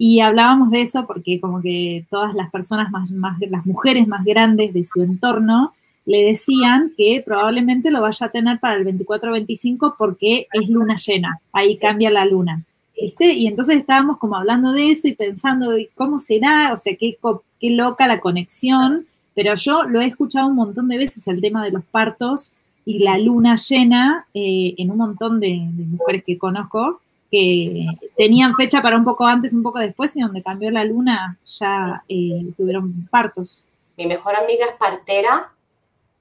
[0.04, 4.74] y hablábamos de eso porque como que todas las personas más, las mujeres más grandes
[4.74, 5.76] de su entorno
[6.08, 11.39] le decían que probablemente lo vaya a tener para el 24-25 porque es luna llena,
[11.54, 12.64] ahí cambia la luna.
[12.99, 13.32] ¿Viste?
[13.34, 16.74] Y entonces estábamos como hablando de eso y pensando, ¿cómo será?
[16.74, 17.20] O sea, qué,
[17.60, 21.64] qué loca la conexión, pero yo lo he escuchado un montón de veces el tema
[21.64, 26.39] de los partos y la luna llena eh, en un montón de, de mujeres que
[26.39, 30.84] conozco que tenían fecha para un poco antes, un poco después, y donde cambió la
[30.84, 33.63] luna ya eh, tuvieron partos.
[33.97, 35.49] Mi mejor amiga es partera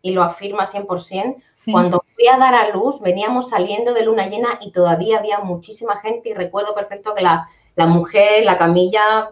[0.02, 1.42] y lo afirma 100%.
[1.72, 5.96] Cuando fui a dar a luz, veníamos saliendo de luna llena y todavía había muchísima
[5.96, 9.30] gente y recuerdo perfecto que la, la mujer, la camilla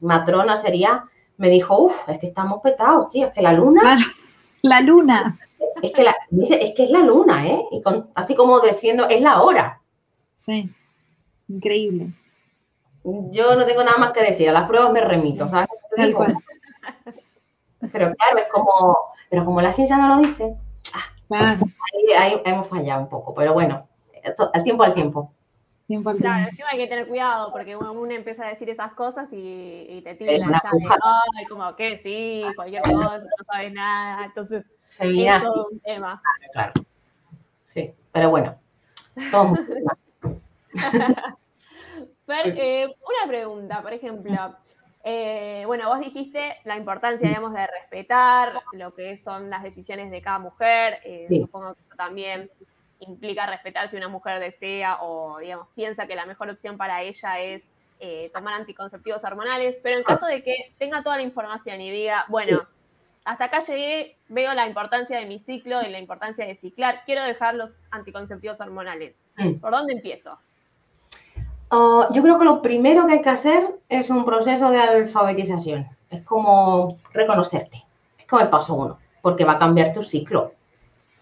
[0.00, 1.04] matrona sería,
[1.38, 3.98] me dijo, uff, es que estamos petados, tío, es que la luna...
[4.62, 5.38] la luna.
[5.82, 7.62] Es que, la, es que es la luna, ¿eh?
[7.72, 7.82] Y
[8.14, 9.80] así como diciendo, es la hora.
[10.34, 10.70] Sí.
[11.50, 12.12] Increíble.
[13.02, 15.68] Yo no tengo nada más que decir, a las pruebas me remito, ¿sabes?
[17.92, 18.96] Pero claro, es como,
[19.28, 20.54] pero como la ciencia no lo dice,
[20.92, 21.58] ah,
[22.16, 23.88] ahí, hemos fallado un poco, pero bueno,
[24.52, 25.32] al tiempo al tiempo.
[25.86, 26.34] Tiempo al tiempo.
[26.34, 30.14] Claro, encima hay que tener cuidado porque uno, empieza a decir esas cosas y, te
[30.14, 30.62] tira ya
[31.36, 34.64] ay, como que sí, cualquier cosa, no sabes nada, entonces
[34.98, 36.22] es todo un tema.
[36.52, 36.72] Claro,
[37.66, 38.54] Sí, pero bueno,
[39.30, 39.58] somos
[42.56, 44.56] Eh, una pregunta, por ejemplo.
[45.02, 50.20] Eh, bueno, vos dijiste la importancia, digamos, de respetar lo que son las decisiones de
[50.20, 52.50] cada mujer, eh, supongo que también.
[53.00, 57.40] implica respetar si una mujer desea o, digamos, piensa que la mejor opción para ella
[57.40, 61.90] es eh, tomar anticonceptivos hormonales, pero en caso de que tenga toda la información y
[61.90, 62.68] diga, bueno,
[63.24, 67.22] hasta acá llegué, veo la importancia de mi ciclo y la importancia de ciclar, quiero
[67.22, 69.14] dejar los anticonceptivos hormonales.
[69.60, 70.38] ¿Por dónde empiezo?
[71.70, 75.86] Ah, yo creo que lo primero que hay que hacer es un proceso de alfabetización.
[76.10, 77.84] Es como reconocerte.
[78.18, 80.52] Es como el paso uno, porque va a cambiar tu ciclo.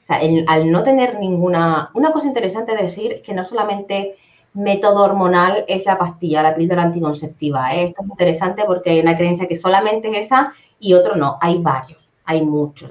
[0.03, 1.91] O sea, al no tener ninguna...
[1.95, 4.17] Una cosa interesante de decir que no solamente
[4.55, 7.75] método hormonal es la pastilla, la píldora anticonceptiva.
[7.75, 7.85] ¿eh?
[7.85, 11.37] Esto es interesante porque hay una creencia que solamente es esa y otro no.
[11.43, 12.91] Hay varios, hay muchos.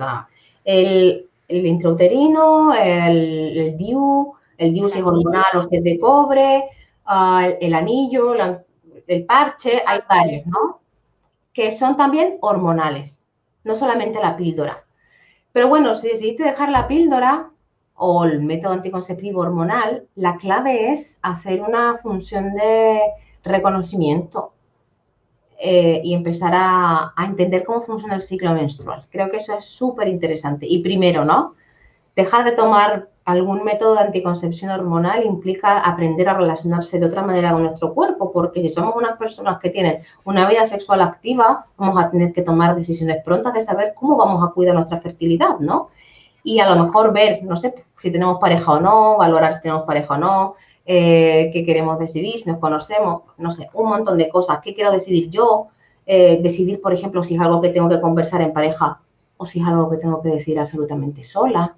[0.64, 6.66] El, el intrauterino, el, el DIU, el DIU es hormonal o es de cobre,
[7.10, 8.36] Ah, el, anillo,
[9.08, 10.82] el parche, hay varios, ¿no?
[11.54, 13.24] Que son también hormonales,
[13.64, 14.84] no solamente la píldora.
[15.54, 17.50] Pero bueno, si decidiste dejar la píldora
[17.96, 23.00] o el método anticonceptivo hormonal, la clave es hacer una función de
[23.42, 24.52] reconocimiento
[25.60, 29.06] eh, y empezar a, a, entender cómo funciona el ciclo menstrual.
[29.10, 30.68] Creo que eso es súper interesante.
[30.68, 31.56] Y primero, ¿no?
[32.18, 37.52] Dejar de tomar algún método de anticoncepción hormonal implica aprender a relacionarse de otra manera
[37.52, 42.02] con nuestro cuerpo, porque si somos unas personas que tienen una vida sexual activa, vamos
[42.02, 45.90] a tener que tomar decisiones prontas de saber cómo vamos a cuidar nuestra fertilidad, ¿no?
[46.42, 49.84] Y a lo mejor ver, no sé, si tenemos pareja o no, valorar si tenemos
[49.84, 50.56] pareja o no,
[50.86, 54.60] eh, qué queremos decidir, si nos conocemos, no sé, un montón de cosas.
[54.64, 55.68] ¿Qué quiero decidir yo?
[56.06, 59.02] Eh, decidir, por ejemplo, si es algo que tengo que conversar en pareja
[59.36, 61.76] o si es algo que tengo que decidir absolutamente sola.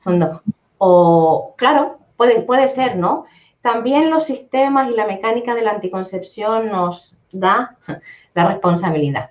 [0.00, 0.40] Son dos,
[0.78, 3.26] o, claro, puede, puede ser, ¿no?
[3.60, 7.76] También los sistemas y la mecánica de la anticoncepción nos da
[8.34, 9.30] la responsabilidad.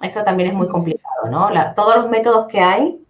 [0.00, 1.48] Eso también es muy complicado, ¿no?
[1.74, 3.00] todos los métodos que hay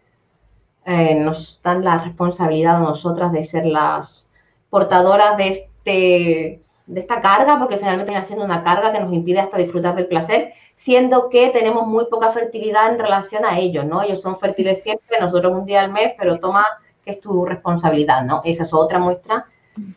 [0.86, 4.30] eh, nos dan la responsabilidad a nosotras de ser las
[4.68, 9.40] portadoras de, este, de esta carga, porque finalmente viene siendo una carga que nos impide
[9.40, 14.02] hasta disfrutar del placer, siendo que tenemos muy poca fertilidad en relación a ellos, ¿no?
[14.02, 16.66] Ellos son fértiles siempre, nosotros un día al mes, pero toma
[17.04, 18.40] que es tu responsabilidad, ¿no?
[18.44, 19.46] Esa es otra muestra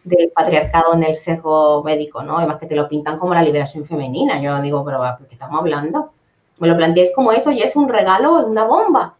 [0.03, 2.38] del patriarcado en el sesgo médico, ¿no?
[2.38, 4.41] Además que te lo pintan como la liberación femenina.
[4.41, 6.12] Yo digo, pero ¿de qué estamos hablando?
[6.58, 9.16] Me lo planteéis como eso y es un regalo, una bomba.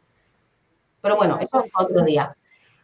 [1.01, 2.35] Pero bueno, eso es otro día.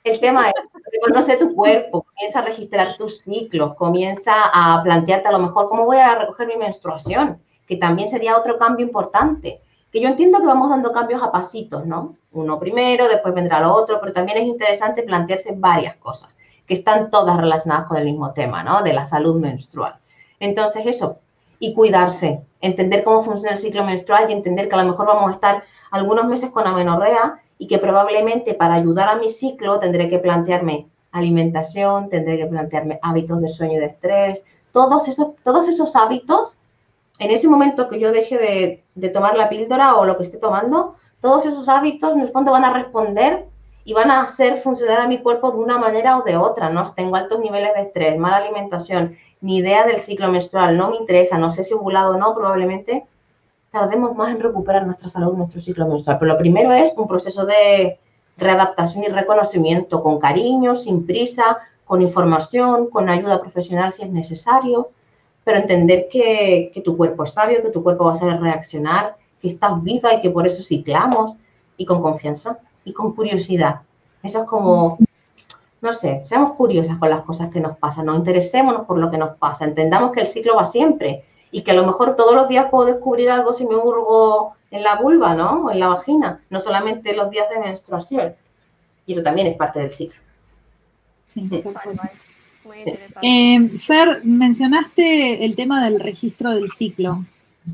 [0.04, 0.56] El tema es,
[0.92, 5.86] reconoce tu cuerpo, comienza a registrar tus ciclos, comienza a plantearte a lo mejor cómo
[5.86, 9.62] voy a recoger mi menstruación, que también sería otro cambio importante
[9.94, 12.16] que yo entiendo que vamos dando cambios a pasitos, ¿no?
[12.32, 16.30] Uno primero, después vendrá lo otro, pero también es interesante plantearse varias cosas
[16.66, 18.82] que están todas relacionadas con el mismo tema, ¿no?
[18.82, 20.00] De la salud menstrual.
[20.40, 21.20] Entonces, eso,
[21.60, 25.30] y cuidarse, entender cómo funciona el ciclo menstrual y entender que a lo mejor vamos
[25.30, 30.10] a estar algunos meses con amenorrea y que probablemente para ayudar a mi ciclo tendré
[30.10, 35.68] que plantearme alimentación, tendré que plantearme hábitos de sueño y de estrés, todos esos, todos
[35.68, 36.58] esos hábitos
[37.20, 40.96] en ese momento que yo deje de, tomar la píldora o lo que esté tomando,
[41.22, 43.46] todos esos hábitos en el fondo van a responder
[43.86, 46.84] y van a hacer funcionar a mi cuerpo de una manera o de otra, ¿no?
[46.94, 51.38] tengo altos niveles de estrés, mala alimentación, ni idea del ciclo menstrual, no me interesa,
[51.38, 53.06] no sé si ovulado o no, probablemente
[53.72, 56.18] tardemos más en recuperar nuestra salud, nuestro ciclo menstrual.
[56.20, 58.00] Pero lo primero es un proceso de
[58.38, 64.90] readaptación y reconocimiento con cariño, sin prisa, con información, con ayuda profesional si es necesario
[65.44, 69.50] pero entender que, tu cuerpo es sabio, que tu cuerpo va a saber reaccionar, que
[69.50, 71.36] estás viva y que por eso ciclamos
[71.78, 73.82] y con confianza y con curiosidad.
[74.22, 74.98] Eso es como,
[75.82, 79.18] no sé, seamos curiosas con las cosas que nos pasan, no interesémonos por lo que
[79.18, 82.48] nos pasa, entendamos que el ciclo va siempre y que a lo mejor todos los
[82.48, 85.66] días puedo descubrir algo si me hurgo en la vulva, ¿no?
[85.66, 88.36] O en la vagina, no solamente los días de menstruación.
[89.06, 90.20] Y eso también es parte del ciclo.
[91.24, 91.48] Sí,
[93.22, 97.26] eh, Fer, mencionaste el tema del registro del ciclo.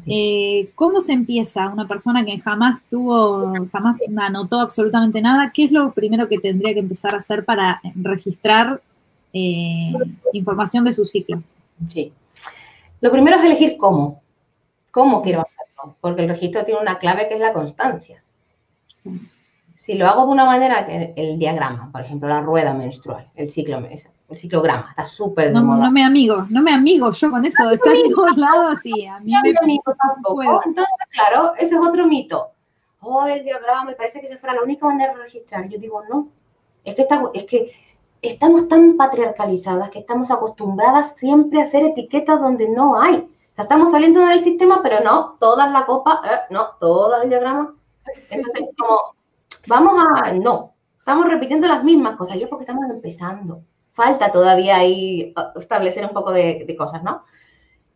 [0.06, 5.52] Eh, ¿Cómo se empieza una persona que jamás tuvo, jamás anotó absolutamente nada?
[5.52, 8.82] ¿Qué es lo primero que tendría que empezar a hacer para registrar
[9.34, 9.92] eh,
[10.34, 11.42] información de su ciclo?
[11.90, 12.14] Sí.
[13.02, 14.22] Lo primero es elegir cómo.
[14.92, 15.96] ¿Cómo quiero hacerlo?
[16.02, 18.22] Porque el registro tiene una clave que es la constancia.
[19.76, 23.50] Si lo hago de una manera que el diagrama, por ejemplo, la rueda menstrual, el
[23.50, 27.46] ciclo menstrual, el ciclograma, está súper no, No me amigo, no me amigo yo con
[27.46, 30.62] eso, de estar en todos lados y a mí me, amigo tampoco.
[30.66, 32.50] Entonces, claro, ese es otro mito.
[33.02, 35.68] Oh, el diagrama me parece que se fuera la única manera de registrar.
[35.70, 36.30] Yo digo, no,
[36.84, 37.72] es que, es que
[38.22, 43.16] estamos tan patriarcalizadas que estamos acostumbradas siempre a hacer etiquetas donde no hay.
[43.16, 47.30] O sea, estamos saliendo del sistema, pero no, todas la copa, eh, no, todo el
[47.30, 47.74] diagrama.
[48.32, 49.16] Entonces, como,
[49.68, 52.40] vamos a, no, estamos repitiendo las mismas cosas.
[52.40, 53.64] Yo porque estamos empezando.
[53.94, 57.24] Falta todavía ahí uh, establecer un poco de, cosas, ¿no?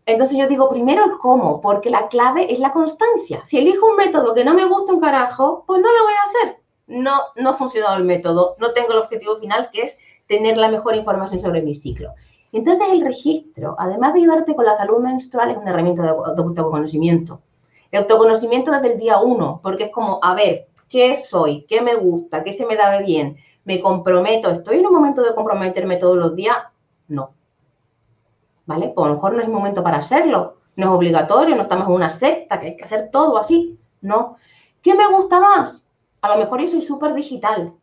[0.05, 3.41] Entonces yo digo primero el cómo, porque la clave es la constancia.
[3.45, 6.29] Si elijo un método que no me gusta un carajo, pues no lo voy a
[6.29, 6.59] hacer.
[6.87, 10.67] No, no ha funcionado el método, no tengo el objetivo final que es tener la
[10.67, 12.13] mejor información sobre mi ciclo.
[12.53, 17.41] Entonces el registro, además de ayudarte con la salud menstrual, es una herramienta de, autoconocimiento.
[17.91, 21.65] De autoconocimiento desde el día uno, porque es como, a ver, ¿qué soy?
[21.67, 22.43] ¿Qué me gusta?
[22.43, 23.37] ¿Qué se me da bien?
[23.66, 24.51] ¿Me comprometo?
[24.51, 26.57] ¿Estoy en un momento de comprometerme todos los días?
[27.07, 27.34] No.
[28.66, 28.91] ¿vale?
[28.95, 31.93] Pues a lo mejor no es momento para hacerlo, no es obligatorio, no estamos en
[31.93, 34.38] una secta, que hay que hacer todo así, no.
[34.82, 35.88] ¿Qué me gusta más?
[36.22, 37.74] A lo mejor yo soy súper digital.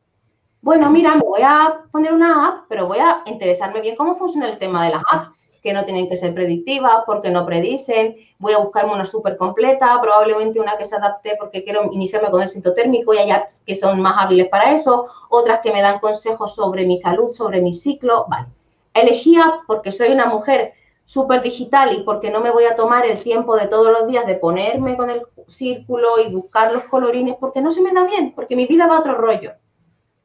[0.63, 4.49] Bueno, mira, me voy a poner una app, pero voy a interesarme bien cómo funciona
[4.49, 8.53] el tema de las apps, que no tienen que ser predictivas, porque no predicen, voy
[8.53, 12.75] a buscarme una súper completa, probablemente una que se adapte porque quiero iniciarme con el
[12.75, 16.55] térmico y hay apps que son más hábiles para eso, otras que me dan consejos
[16.55, 18.49] sobre mi salud, sobre mi ciclo, vale
[18.93, 20.73] Elegía porque soy una mujer
[21.05, 24.27] súper digital y porque no me voy a tomar el tiempo de todos los días
[24.27, 28.33] de ponerme con el círculo y buscar los colorines porque no se me da bien,
[28.33, 29.53] porque mi vida va a otro rollo.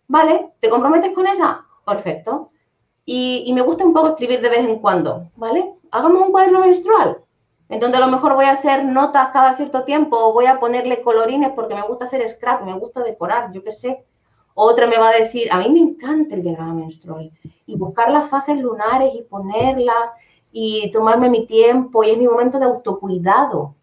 [0.07, 0.51] ¿Vale?
[0.59, 1.65] ¿Te comprometes con esa?
[1.85, 2.51] Perfecto.
[3.05, 5.73] Y, me gusta un poco escribir de vez en cuando, ¿vale?
[5.91, 7.19] Hagamos un cuaderno menstrual,
[7.69, 10.59] en donde a lo mejor voy a hacer notas cada cierto tiempo o voy a
[10.59, 14.03] ponerle colorines porque me gusta hacer scrap, me gusta decorar, yo qué sé.
[14.55, 17.31] Otra me va a decir, a mí me encanta el diagrama menstrual
[17.67, 20.11] y buscar las fases lunares y ponerlas
[20.51, 23.75] y tomarme mi tiempo y es mi momento de autocuidado.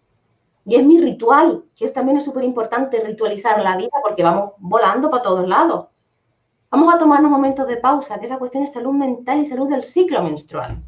[0.64, 4.52] Y es mi ritual, que es también es súper importante ritualizar la vida porque vamos
[4.58, 5.88] volando para todos lados.
[6.72, 9.84] Vamos a tomarnos momentos de pausa, que esa cuestión es salud mental y salud del
[9.84, 10.82] ciclo menstrual.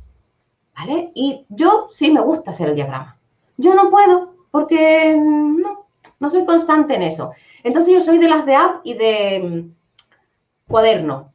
[0.74, 1.12] ¿Vale?
[1.14, 3.18] Y yo sí me gusta hacer el diagrama.
[3.58, 5.84] Yo no puedo porque no,
[6.18, 7.32] no soy constante en eso.
[7.62, 11.34] Entonces yo soy de las de app y de mm, cuaderno.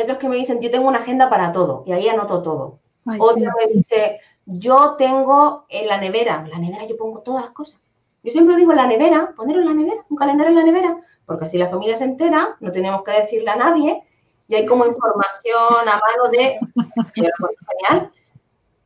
[0.00, 2.78] Otros que me dicen, yo tengo una agenda para todo y ahí anoto todo.
[3.18, 7.50] Otro me dice, yo tengo en la nevera, en la nevera yo pongo todas las
[7.50, 7.80] cosas.
[8.22, 10.98] Yo siempre digo en la nevera, ponerlo en la nevera, un calendario en la nevera,
[11.28, 14.02] porque así la familia se entera, no tenemos que decirle a nadie
[14.48, 16.58] y hay como información a mano de,
[17.14, 18.10] genial,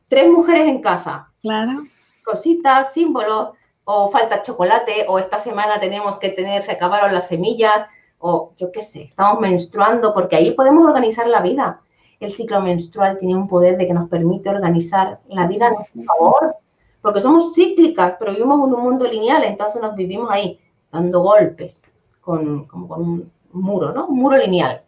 [0.09, 1.31] tres mujeres en casa.
[1.41, 1.83] Claro.
[2.25, 3.51] Cositas, símbolos
[3.85, 7.87] o falta chocolate, o esta semana tenemos que tener, se acabaron las semillas,
[8.19, 11.79] o yo qué sé, estamos menstruando, porque ahí podemos organizar la vida.
[12.19, 16.03] El ciclo menstrual tiene un poder de que nos permite organizar la vida a nuestro
[16.03, 16.55] favor,
[17.01, 20.59] porque somos cíclicas, pero vivimos en un mundo lineal, entonces nos vivimos ahí
[20.91, 21.83] dando golpes,
[22.23, 24.07] con, con un muro, ¿no?
[24.07, 24.81] Un muro lineal.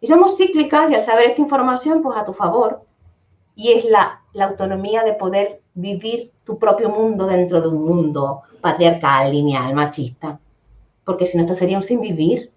[0.00, 2.82] Y somos cíclicas y al saber esta información, pues a tu favor,
[3.54, 8.42] y es la, la autonomía de poder vivir tu propio mundo dentro de un mundo
[8.60, 10.38] patriarcal, lineal, machista.
[11.04, 12.50] Porque si no, esto sería un sin vivir.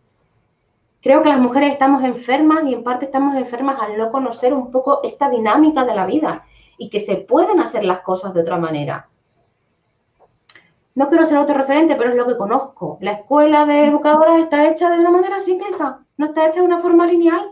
[1.01, 4.71] Creo que las mujeres estamos enfermas y en parte estamos enfermas al no conocer un
[4.71, 6.45] poco esta dinámica de la vida
[6.78, 9.07] y que se pueden hacer las cosas de otra manera.
[10.97, 12.97] No quiero ser autorreferente, pero es lo que conozco.
[13.01, 16.79] La escuela de educadoras está hecha de una manera cíclica, no está hecha de una
[16.79, 17.51] forma lineal.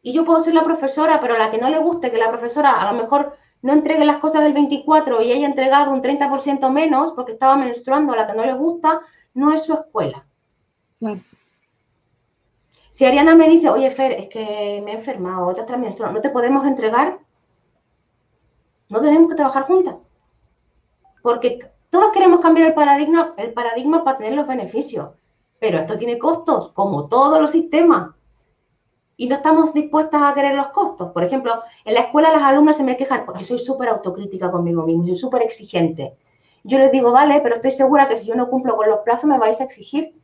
[0.00, 2.30] Y yo puedo ser la profesora, pero a la que no le guste que la
[2.30, 6.70] profesora a lo mejor no entregue las cosas del 24 y haya entregado un 30%
[6.70, 9.02] menos porque estaba menstruando a la que no le gusta,
[9.34, 10.24] no es su escuela.
[12.90, 16.22] Si Ariana me dice, oye Fer, es que me he enfermado, otra está menstruando, no
[16.22, 17.18] te podemos entregar,
[18.88, 19.96] no tenemos que trabajar juntas.
[21.28, 21.58] Porque
[21.90, 25.10] todos queremos cambiar el paradigma, el paradigma para tener los beneficios,
[25.58, 28.12] pero esto tiene costos, como todos los sistemas
[29.14, 31.12] y no estamos dispuestas a querer los costos.
[31.12, 34.84] Por ejemplo, en la escuela las alumnas se me quejan porque soy súper autocrítica conmigo
[34.84, 36.16] mismo, soy súper exigente.
[36.64, 39.28] Yo les digo, vale, pero estoy segura que si yo no cumplo con los plazos
[39.28, 40.14] me vais a exigir.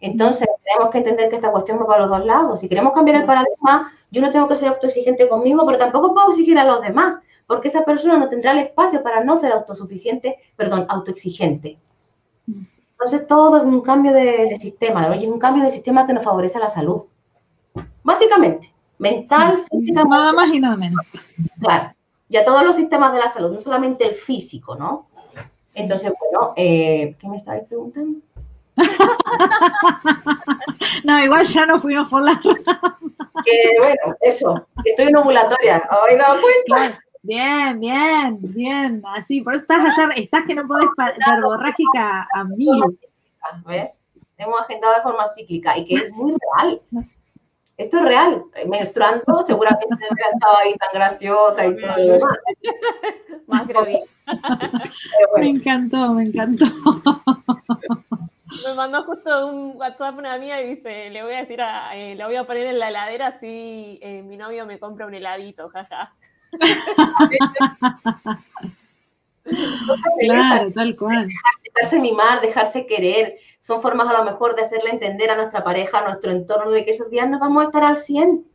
[0.00, 2.60] Entonces, tenemos que entender que esta cuestión va para los dos lados.
[2.60, 6.30] Si queremos cambiar el paradigma, yo no tengo que ser autoexigente conmigo, pero tampoco puedo
[6.30, 10.38] exigir a los demás, porque esa persona no tendrá el espacio para no ser autosuficiente,
[10.56, 11.78] perdón, autoexigente.
[12.92, 15.14] Entonces, todo es un cambio de, de sistema, ¿no?
[15.14, 17.04] y es un cambio de sistema que nos favorece a la salud.
[18.02, 21.24] Básicamente, mental, Nada más y nada menos.
[21.60, 21.94] Claro,
[22.28, 25.08] ya todos los sistemas de la salud, no solamente el físico, ¿no?
[25.74, 28.20] Entonces, bueno, eh, ¿qué me estabais preguntando?
[31.04, 32.32] no, igual ya no fuimos por la
[33.44, 37.00] Que bueno, eso, estoy en ovulatoria, ¿habéis dado cuenta?
[37.24, 40.90] Bien, bien, bien, así, por eso estás ayer, estás que no podés
[41.26, 42.68] verborrágica a mí.
[43.66, 43.98] ¿Ves?
[44.36, 46.82] Hemos agendado de forma cíclica y que es muy real.
[47.78, 48.44] Esto es real.
[48.68, 52.38] Menstruando, seguramente hubiera estado ahí tan graciosa y todo lo demás.
[53.46, 53.66] Más
[55.38, 56.66] Me encantó, me encantó.
[58.66, 62.16] Me mandó justo un WhatsApp una amiga y dice, le voy a decir, a, eh,
[62.16, 65.70] la voy a poner en la heladera si eh, mi novio me compra un heladito,
[65.70, 66.12] jaja.
[70.20, 71.28] Claro, tal cual.
[71.74, 75.98] Dejarse mimar, dejarse querer, son formas a lo mejor de hacerle entender a nuestra pareja,
[75.98, 78.46] a nuestro entorno, de que esos días no vamos a estar al 100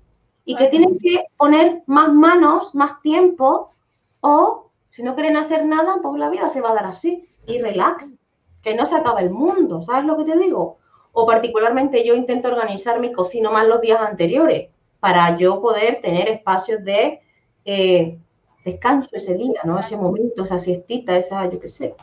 [0.45, 3.73] y que tienen que poner más manos, más tiempo,
[4.21, 7.27] o si no quieren hacer nada, pues la vida se va a dar así.
[7.45, 8.19] Y relax,
[8.61, 10.77] que no se acaba el mundo, ¿sabes lo que te digo?
[11.11, 14.69] O particularmente yo intento organizarme y cocino más los días anteriores
[14.99, 17.21] para yo poder tener espacios de
[17.65, 18.17] eh,
[18.65, 19.79] descanso ese día, ¿no?
[19.79, 21.95] Ese momento, esa siestita, esa, yo qué sé.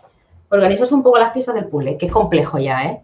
[0.49, 3.01] Organizas un poco las piezas del puzzle, que es complejo ya, ¿eh?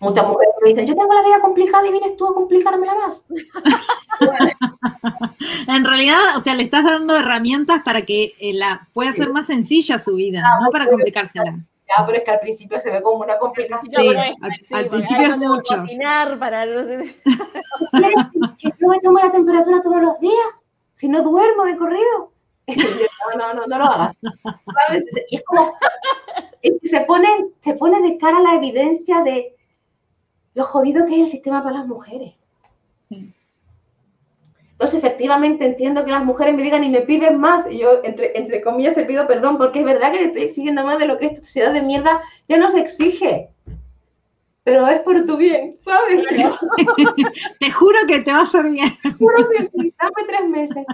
[0.00, 3.24] Muchas mujeres me dicen, yo tengo la vida complicada y vienes tú a complicármela más.
[5.68, 9.46] en realidad, o sea, le estás dando herramientas para que eh, la pueda ser más
[9.46, 11.60] sencilla su vida, no para complicársela.
[11.86, 14.02] Ya, pero es que al principio se ve como una complicación.
[14.02, 14.08] Sí,
[14.70, 15.76] al, principio es mucho.
[15.76, 17.14] Cocinar para no sé.
[18.58, 20.63] que yo me tomo la temperatura todos los días,
[20.96, 22.32] si no duermo de corrido.
[22.66, 24.16] No, no, no, no lo hagas.
[25.28, 25.74] Y es como,
[26.82, 27.28] se pone,
[27.60, 29.54] se pone de cara la evidencia de
[30.54, 32.34] lo jodido que es el sistema para las mujeres.
[33.10, 38.36] Entonces, efectivamente, entiendo que las mujeres me digan y me piden más, y yo, entre,
[38.36, 41.16] entre comillas, te pido perdón, porque es verdad que le estoy exigiendo más de lo
[41.16, 43.53] que esta sociedad de mierda ya nos exige.
[44.64, 46.24] Pero es por tu bien, ¿sabes?
[47.60, 48.88] te juro que te va a ser bien.
[49.02, 50.86] Te juro que sí, dame tres meses.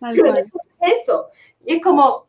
[0.00, 0.34] Pero,
[0.80, 1.26] eso.
[1.66, 2.26] Y es como,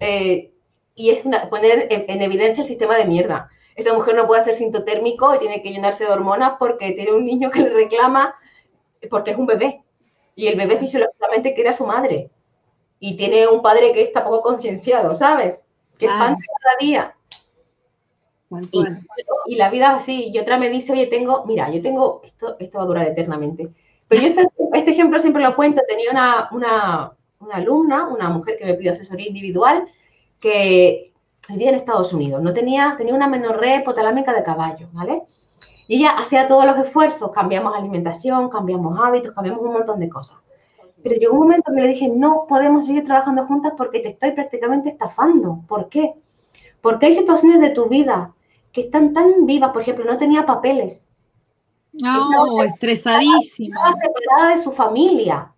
[0.00, 0.52] eh,
[0.96, 3.48] y es poner en, evidencia el sistema de mierda.
[3.76, 7.24] Esa mujer no puede hacer sintotérmico y tiene que llenarse de hormonas porque tiene un
[7.24, 8.34] niño que le reclama
[9.08, 9.84] porque es un bebé.
[10.34, 12.30] Y el bebé fisiológicamente quiere a su madre.
[12.98, 15.62] Y tiene un padre que está poco concienciado, ¿sabes?
[15.96, 17.14] Que es pan cada día.
[19.46, 20.30] Y, la vida así.
[20.32, 23.68] Y otra me dice, oye, tengo, mira, yo tengo, esto, esto va a durar eternamente.
[24.08, 25.82] Pero yo este, este ejemplo siempre lo cuento.
[25.86, 29.86] Tenía una, una, una, alumna, una mujer que me pidió asesoría individual,
[30.40, 31.12] que
[31.48, 32.42] vivía en Estados Unidos.
[32.42, 35.22] No tenía, tenía una menorrea hipotalámica de caballo, ¿vale?
[35.86, 40.38] Y ella hacía todos los esfuerzos, cambiamos alimentación, cambiamos hábitos, cambiamos un montón de cosas.
[41.02, 44.32] Pero llegó un momento que le dije, no podemos seguir trabajando juntas porque te estoy
[44.32, 45.60] prácticamente estafando.
[45.66, 46.14] ¿Por qué?
[46.80, 48.34] Porque hay situaciones de tu vida
[48.78, 51.04] que están tan vivas, por ejemplo, no tenía papeles.
[51.92, 53.80] No, estresadísima.
[53.80, 55.52] Estaba separada de su familia,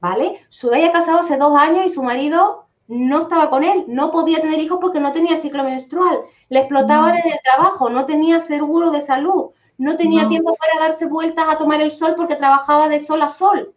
[0.00, 0.40] ¿vale?
[0.48, 4.40] Su había casado hace dos años y su marido no estaba con él, no podía
[4.40, 8.90] tener hijos porque no tenía ciclo menstrual, le explotaban en el trabajo, no tenía seguro
[8.90, 12.98] de salud, no tenía tiempo para darse vueltas a tomar el sol porque trabajaba de
[12.98, 13.72] sol a sol.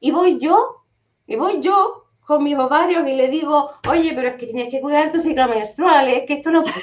[0.00, 0.82] Y voy yo,
[1.26, 4.80] y voy yo con mis ovarios y le digo, oye, pero es que tienes que
[4.80, 6.76] cuidar tu ciclo menstrual, es que esto no puede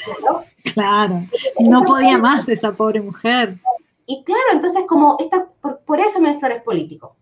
[0.73, 1.23] Claro,
[1.59, 3.57] no podía más esa pobre mujer.
[4.05, 7.15] Y claro, entonces como esta, por, por eso menstrual es político.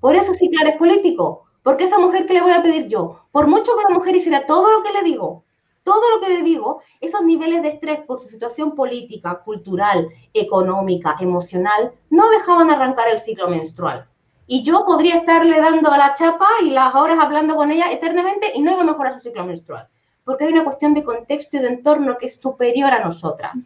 [0.00, 3.20] Por eso ciclar es político, porque esa mujer, ¿qué le voy a pedir yo?
[3.30, 5.44] Por mucho que la mujer hiciera todo lo que le digo,
[5.82, 11.16] todo lo que le digo, esos niveles de estrés por su situación política, cultural, económica,
[11.20, 14.09] emocional, no dejaban arrancar el ciclo menstrual.
[14.52, 18.60] Y yo podría estarle dando la chapa y las horas hablando con ella eternamente y
[18.60, 19.86] no iba a mejorar su ciclo menstrual.
[20.24, 23.56] Porque hay una cuestión de contexto y de entorno que es superior a nosotras.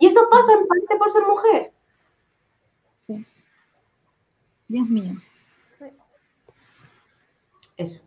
[0.00, 1.72] Y eso pasa en parte por ser mujer.
[2.98, 3.24] Sí.
[4.66, 5.12] Dios mío.
[7.76, 8.00] Eso.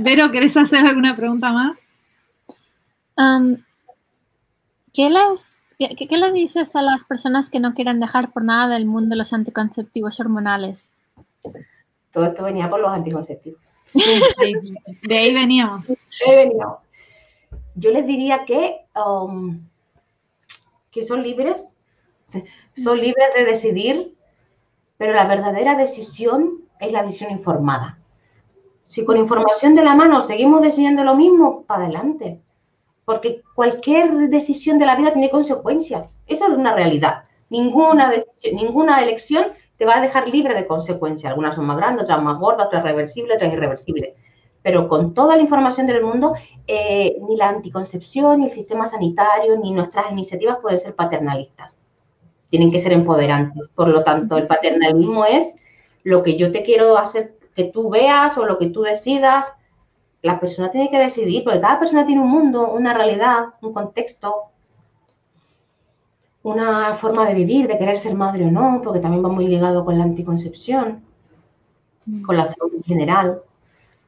[0.00, 1.78] Vero, ¿querés hacer alguna pregunta más?
[4.92, 8.86] ¿qué, les, qué, le dices a las personas que no quieren dejar por nada del
[8.86, 10.92] mundo los anticonceptivos hormonales?
[12.12, 13.60] Todo esto venía por los anticonceptivos.
[13.94, 15.86] de ahí veníamos.
[15.86, 15.96] De
[16.26, 16.78] ahí veníamos.
[17.74, 19.60] Yo les diría que, um,
[20.90, 21.74] que son libres,
[22.76, 24.14] son libres de decidir,
[24.98, 27.98] pero la verdadera decisión es la decisión informada.
[28.84, 32.40] Si con información de la mano seguimos decidiendo lo mismo, para adelante.
[33.04, 36.04] Porque cualquier decisión de la vida tiene consecuencias.
[36.26, 37.24] Eso es una realidad.
[37.50, 39.46] Ninguna, decisión, ninguna elección
[39.76, 41.30] te va a dejar libre de consecuencias.
[41.30, 44.14] Algunas son más grandes, otras más gordas, otras reversibles, otras irreversibles.
[44.62, 46.34] Pero con toda la información del mundo,
[46.66, 51.80] eh, ni la anticoncepción, ni el sistema sanitario, ni nuestras iniciativas pueden ser paternalistas.
[52.48, 53.68] Tienen que ser empoderantes.
[53.74, 55.56] Por lo tanto, el paternalismo es
[56.04, 59.52] lo que yo te quiero hacer que tú veas o lo que tú decidas.
[60.22, 64.52] La persona tiene que decidir, porque cada persona tiene un mundo, una realidad, un contexto,
[66.42, 69.84] una forma de vivir, de querer ser madre o no, porque también va muy ligado
[69.84, 71.02] con la anticoncepción,
[72.06, 72.22] mm.
[72.22, 73.42] con la salud en general.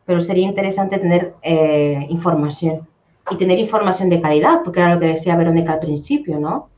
[0.05, 2.87] Pero sería interesante tener eh, información
[3.31, 6.69] y tener información de calidad, porque era lo que decía Verónica al principio, ¿no?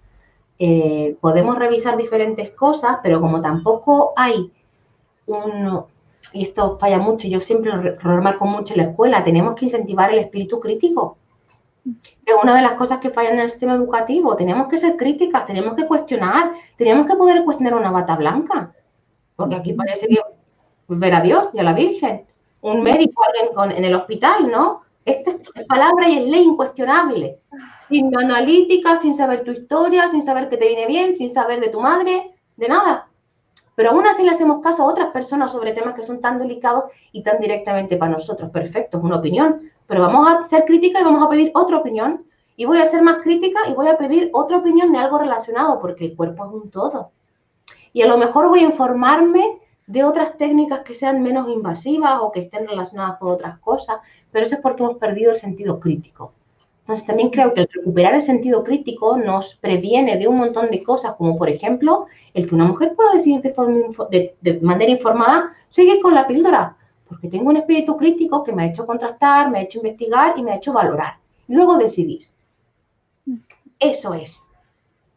[0.59, 4.51] Eh, podemos revisar diferentes cosas, pero como tampoco hay
[5.26, 5.84] un,
[6.37, 10.12] y esto falla mucho, yo siempre lo remarco mucho en la escuela, tenemos que incentivar
[10.12, 11.16] el espíritu crítico.
[12.26, 14.37] Es una de las cosas que fallan en el sistema educativo.
[14.37, 18.72] Tenemos que ser críticas, tenemos que cuestionar, tenemos que poder cuestionar una bata blanca.
[19.37, 20.18] Porque aquí parece que
[20.89, 22.26] ver a Dios y a la Virgen,
[22.61, 24.82] un médico, alguien en el hospital, ¿no?
[25.05, 27.39] Esta es palabra y es ley incuestionable.
[27.89, 31.68] Sin analítica, sin saber tu historia, sin saber que te viene bien, sin saber de
[31.68, 33.09] tu madre, de nada.
[33.77, 36.85] Pero aún así le hacemos caso a otras personas sobre temas que son tan delicados
[37.12, 38.51] y tan directamente para nosotros.
[38.51, 39.70] Perfecto, es una opinión.
[39.87, 42.24] Pero vamos a ser crítica y vamos a pedir otra opinión.
[42.57, 45.79] Y voy a ser más crítica y voy a pedir otra opinión de algo relacionado,
[45.79, 47.11] porque el cuerpo es un todo.
[47.93, 52.33] Y a lo mejor voy a informarme de otras técnicas que sean menos invasivas o
[52.33, 53.99] que estén relacionadas con otras cosas,
[54.33, 56.33] pero eso es porque hemos perdido el sentido crítico.
[56.87, 60.82] Entonces también creo que el recuperar el sentido crítico nos previene de un montón de
[60.82, 66.01] cosas, como por ejemplo el que una mujer pueda decidir de, de, manera informada seguir
[66.01, 66.76] con la píldora,
[67.09, 70.43] porque tengo un espíritu crítico que me ha hecho contrastar, me ha hecho investigar y
[70.43, 71.14] me ha hecho valorar.
[71.49, 72.28] Luego decidir.
[73.80, 74.49] Eso es.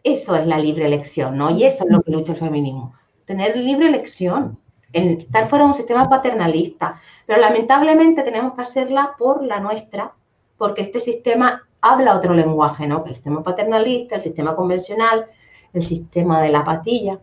[0.04, 1.52] Eso es la libre elección, ¿no?
[1.52, 2.94] Y eso es lo que lucha el feminismo
[3.30, 4.58] tener libre elección,
[4.92, 7.00] estar fuera de un sistema paternalista.
[7.28, 10.16] Pero lamentablemente tenemos que hacerla por la nuestra,
[10.60, 13.04] porque este sistema habla otro lenguaje, ¿no?
[13.08, 15.26] el sistema paternalista, el sistema convencional,
[15.74, 17.20] el sistema de la patilla.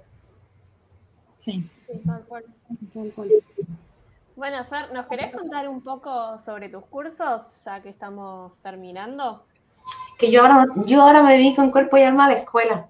[1.36, 1.64] Sí.
[4.34, 9.44] Bueno, Fer, ¿nos querés contar un poco sobre tus cursos, ya que estamos terminando?
[10.18, 12.88] Que yo ahora, yo ahora me dedico en cuerpo y alma a la escuela.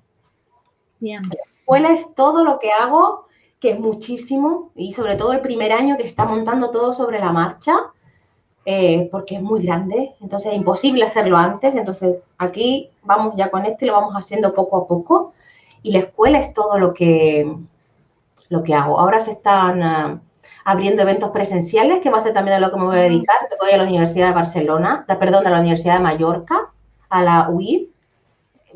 [0.98, 1.20] Bien
[1.66, 3.26] escuela es todo lo que hago,
[3.58, 7.18] que es muchísimo, y sobre todo el primer año que se está montando todo sobre
[7.18, 7.74] la marcha,
[8.68, 13.64] eh, porque es muy grande, entonces es imposible hacerlo antes, entonces aquí vamos ya con
[13.64, 15.32] esto y lo vamos haciendo poco a poco,
[15.84, 17.48] y la escuela es todo lo que,
[18.48, 18.98] lo que hago.
[18.98, 20.20] Ahora se están ah,
[20.64, 23.36] abriendo eventos presenciales, que va a ser también a lo que me voy a dedicar,
[23.60, 26.72] voy a la Universidad de Barcelona, perdón, a la Universidad de Mallorca,
[27.08, 27.86] a la UIR,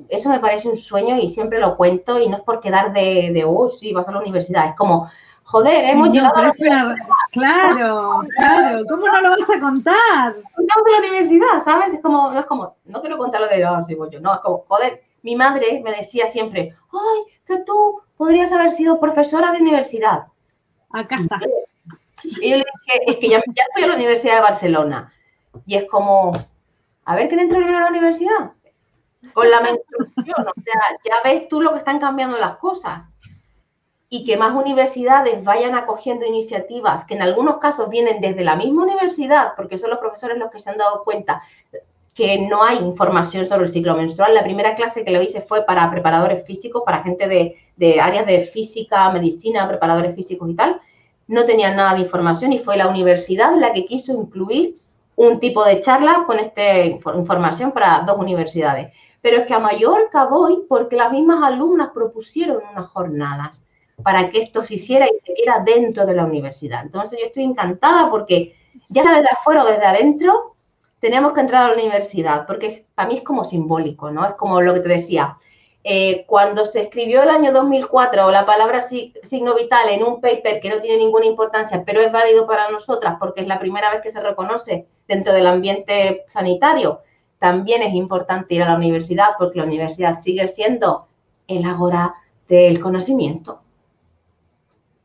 [0.08, 3.32] eso me parece un sueño y siempre lo cuento y no es por quedar de,
[3.32, 5.10] de oh, sí, vas a la universidad, es como,
[5.50, 6.96] joder, hemos llegado a la
[7.32, 10.36] Claro, claro, ¿cómo no lo vas a contar?
[10.54, 11.94] Contamos de la universidad, ¿sabes?
[11.94, 14.40] Es como, no es como, no quiero contar lo de, oh, sí, yo, no, es
[14.40, 19.58] como, joder, mi madre me decía siempre, ay, que tú podrías haber sido profesora de
[19.58, 20.26] universidad.
[20.90, 21.40] Acá está.
[22.22, 25.12] Y yo le dije, es que ya, ya estoy a la Universidad de Barcelona.
[25.66, 26.32] Y es como,
[27.04, 28.52] a ver, ¿quién entró a la universidad?
[29.32, 30.48] con la menstruación.
[30.48, 33.04] O sea, ya ves tú lo que están cambiando las cosas.
[34.10, 38.82] Y que más universidades vayan acogiendo iniciativas que en algunos casos vienen desde la misma
[38.82, 41.42] universidad, porque son los profesores los que se han dado cuenta
[42.14, 44.34] que no hay información sobre el ciclo menstrual.
[44.34, 48.26] La primera clase que lo hice fue para preparadores físicos, para gente de, de áreas
[48.26, 50.80] de física, medicina, preparadores físicos y tal.
[51.28, 54.74] No tenían nada de información y fue la universidad la que quiso incluir
[55.16, 58.92] un tipo de charla con esta información para dos universidades.
[59.22, 63.62] Pero es que a Mallorca voy porque las mismas alumnas propusieron unas jornadas
[64.02, 66.82] para que esto se hiciera y se viera dentro de la universidad.
[66.84, 68.54] Entonces yo estoy encantada porque
[68.88, 70.56] ya desde afuera o desde adentro
[71.00, 74.26] tenemos que entrar a la universidad, porque para mí es como simbólico, ¿no?
[74.26, 75.38] Es como lo que te decía,
[75.82, 80.68] eh, cuando se escribió el año 2004 la palabra signo vital en un paper que
[80.68, 84.10] no tiene ninguna importancia, pero es válido para nosotras porque es la primera vez que
[84.10, 87.00] se reconoce dentro del ambiente sanitario,
[87.38, 91.06] también es importante ir a la universidad porque la universidad sigue siendo
[91.48, 92.14] el agora
[92.46, 93.62] del conocimiento.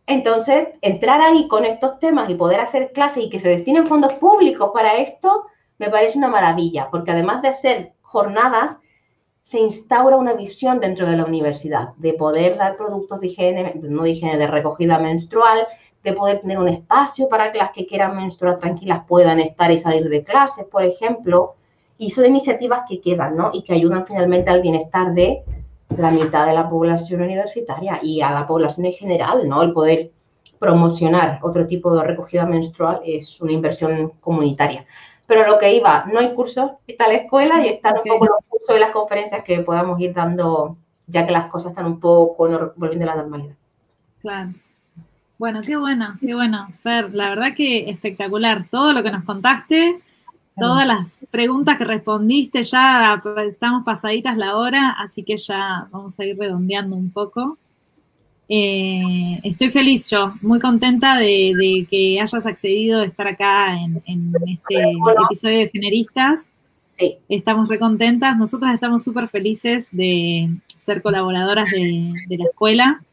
[0.07, 4.13] Entonces, entrar ahí con estos temas y poder hacer clases y que se destinen fondos
[4.15, 5.47] públicos para esto,
[5.77, 8.77] me parece una maravilla, porque además de ser jornadas,
[9.41, 14.03] se instaura una visión dentro de la universidad de poder dar productos de higiene, no
[14.03, 15.67] de higiene, de recogida menstrual,
[16.03, 19.77] de poder tener un espacio para que las que quieran menstruar tranquilas puedan estar y
[19.77, 21.55] salir de clases, por ejemplo,
[21.97, 23.51] y son iniciativas que quedan, ¿no?
[23.53, 25.43] Y que ayudan finalmente al bienestar de
[25.97, 29.61] la mitad de la población universitaria y a la población en general, ¿no?
[29.61, 30.11] El poder
[30.59, 34.85] promocionar otro tipo de recogida menstrual es una inversión comunitaria.
[35.27, 38.37] Pero lo que iba, no hay cursos, está la escuela y están un poco los
[38.47, 40.77] cursos y las conferencias que podamos ir dando,
[41.07, 43.55] ya que las cosas están un poco volviendo a la normalidad.
[44.21, 44.51] Claro.
[45.37, 47.13] Bueno, qué bueno, qué bueno, Fer.
[47.13, 48.67] La verdad que espectacular.
[48.69, 49.99] Todo lo que nos contaste,
[50.57, 56.25] todas las preguntas que respondiste, ya estamos pasaditas la hora, así que ya vamos a
[56.25, 57.57] ir redondeando un poco.
[58.47, 64.01] Eh, estoy feliz yo, muy contenta de, que hayas accedido a estar acá en,
[64.47, 64.93] este
[65.25, 66.51] episodio de Generistas.
[66.89, 67.17] Sí.
[67.27, 68.37] Estamos recontentas.
[68.37, 73.03] Nosotras estamos súper felices de ser colaboradoras de, de, la escuela.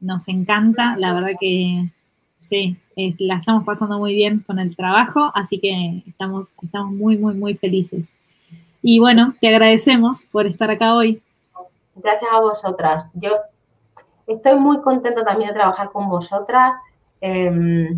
[0.00, 1.88] Nos encanta, la verdad que
[2.38, 7.16] sí, eh, la estamos pasando muy bien con el trabajo, así que estamos, estamos muy,
[7.16, 8.08] muy, muy felices.
[8.82, 11.22] Y bueno, te agradecemos por estar acá hoy.
[11.94, 13.08] Gracias a vosotras.
[13.14, 13.30] Yo
[14.26, 16.74] estoy muy contenta también de trabajar con vosotras.
[17.20, 17.94] Eh,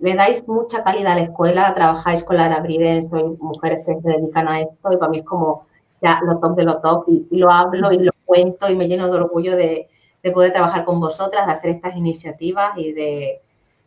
[0.00, 4.08] le dais mucha calidad a la escuela, trabajáis con la Arabride, soy mujeres que se
[4.08, 5.64] dedican a esto y para mí es como
[6.02, 8.86] ya lo top de lo top y, y lo hablo y lo cuento y me
[8.86, 9.88] lleno de orgullo de,
[10.22, 13.40] de, poder trabajar con vosotras, de hacer estas iniciativas y de,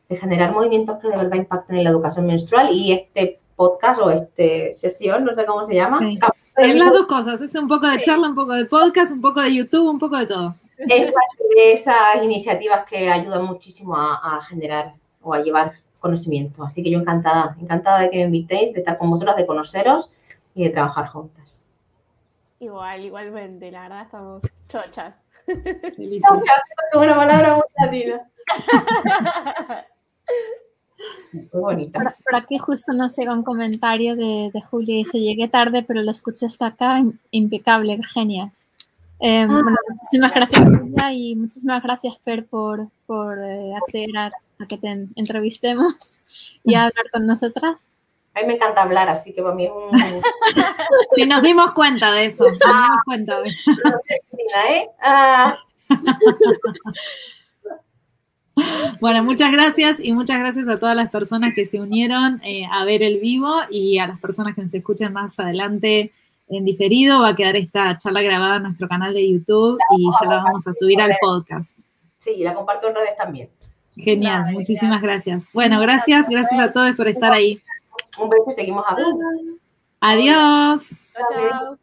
[0.10, 4.12] de, generar movimientos que de verdad impacten en la educación menstrual y este podcast o
[4.12, 5.99] este sesión, no sé cómo se llama.
[5.99, 6.20] Sí.
[6.58, 9.41] Es las dos cosas, es un poco de charla, un poco de podcast, un poco
[9.41, 10.56] de YouTube, un poco de todo.
[10.78, 16.64] Es parte de esas iniciativas que ayudan muchísimo a, a generar o a llevar conocimiento.
[16.64, 20.12] Así que yo encantada, encantada de que me invitéis, de estar con vosotras, de conoceros
[20.53, 21.64] y de trabajar juntas.
[22.60, 25.16] Igual, igualmente, la verdad estamos chochas.
[25.47, 28.22] Chochas, como una palabra muy latina.
[31.30, 32.00] Sí, bonita.
[32.00, 35.84] Por, por, aquí justo nos llega un comentario de, de Julia y dice, llegué tarde,
[35.84, 38.68] pero lo escuché hasta acá, impecable, genias.
[39.20, 44.26] Eh, ah, bueno, muchísimas gracias, Julia, y muchísimas gracias, Fer, por, por eh, acceder a,
[44.28, 46.22] a, que te entrevistemos
[46.64, 47.90] y a hablar con nosotras.
[48.34, 49.98] A mí me encanta hablar, así que para mí es un...
[51.16, 53.72] sí, nos dimos cuenta de eso, nos dimos cuenta de eso.
[54.70, 54.90] ¿eh?
[55.02, 55.56] Ah.
[59.01, 62.86] Bueno, muchas gracias y muchas gracias a todas las personas que se unieron eh, a
[62.86, 66.12] ver el vivo y a las personas que nos escuchen más adelante
[66.47, 67.22] en diferido.
[67.22, 70.66] Va a quedar esta charla grabada en nuestro canal de YouTube y ya la vamos
[70.68, 71.78] a subir al podcast.
[72.18, 73.49] Sí, la comparto en redes también.
[73.97, 75.45] Genial, muchísimas gracias.
[75.53, 77.62] Bueno, gracias, gracias a todos por estar ahí.
[78.18, 79.20] Un beso y seguimos hablando.
[80.01, 80.89] Adiós.
[81.14, 81.78] Chao.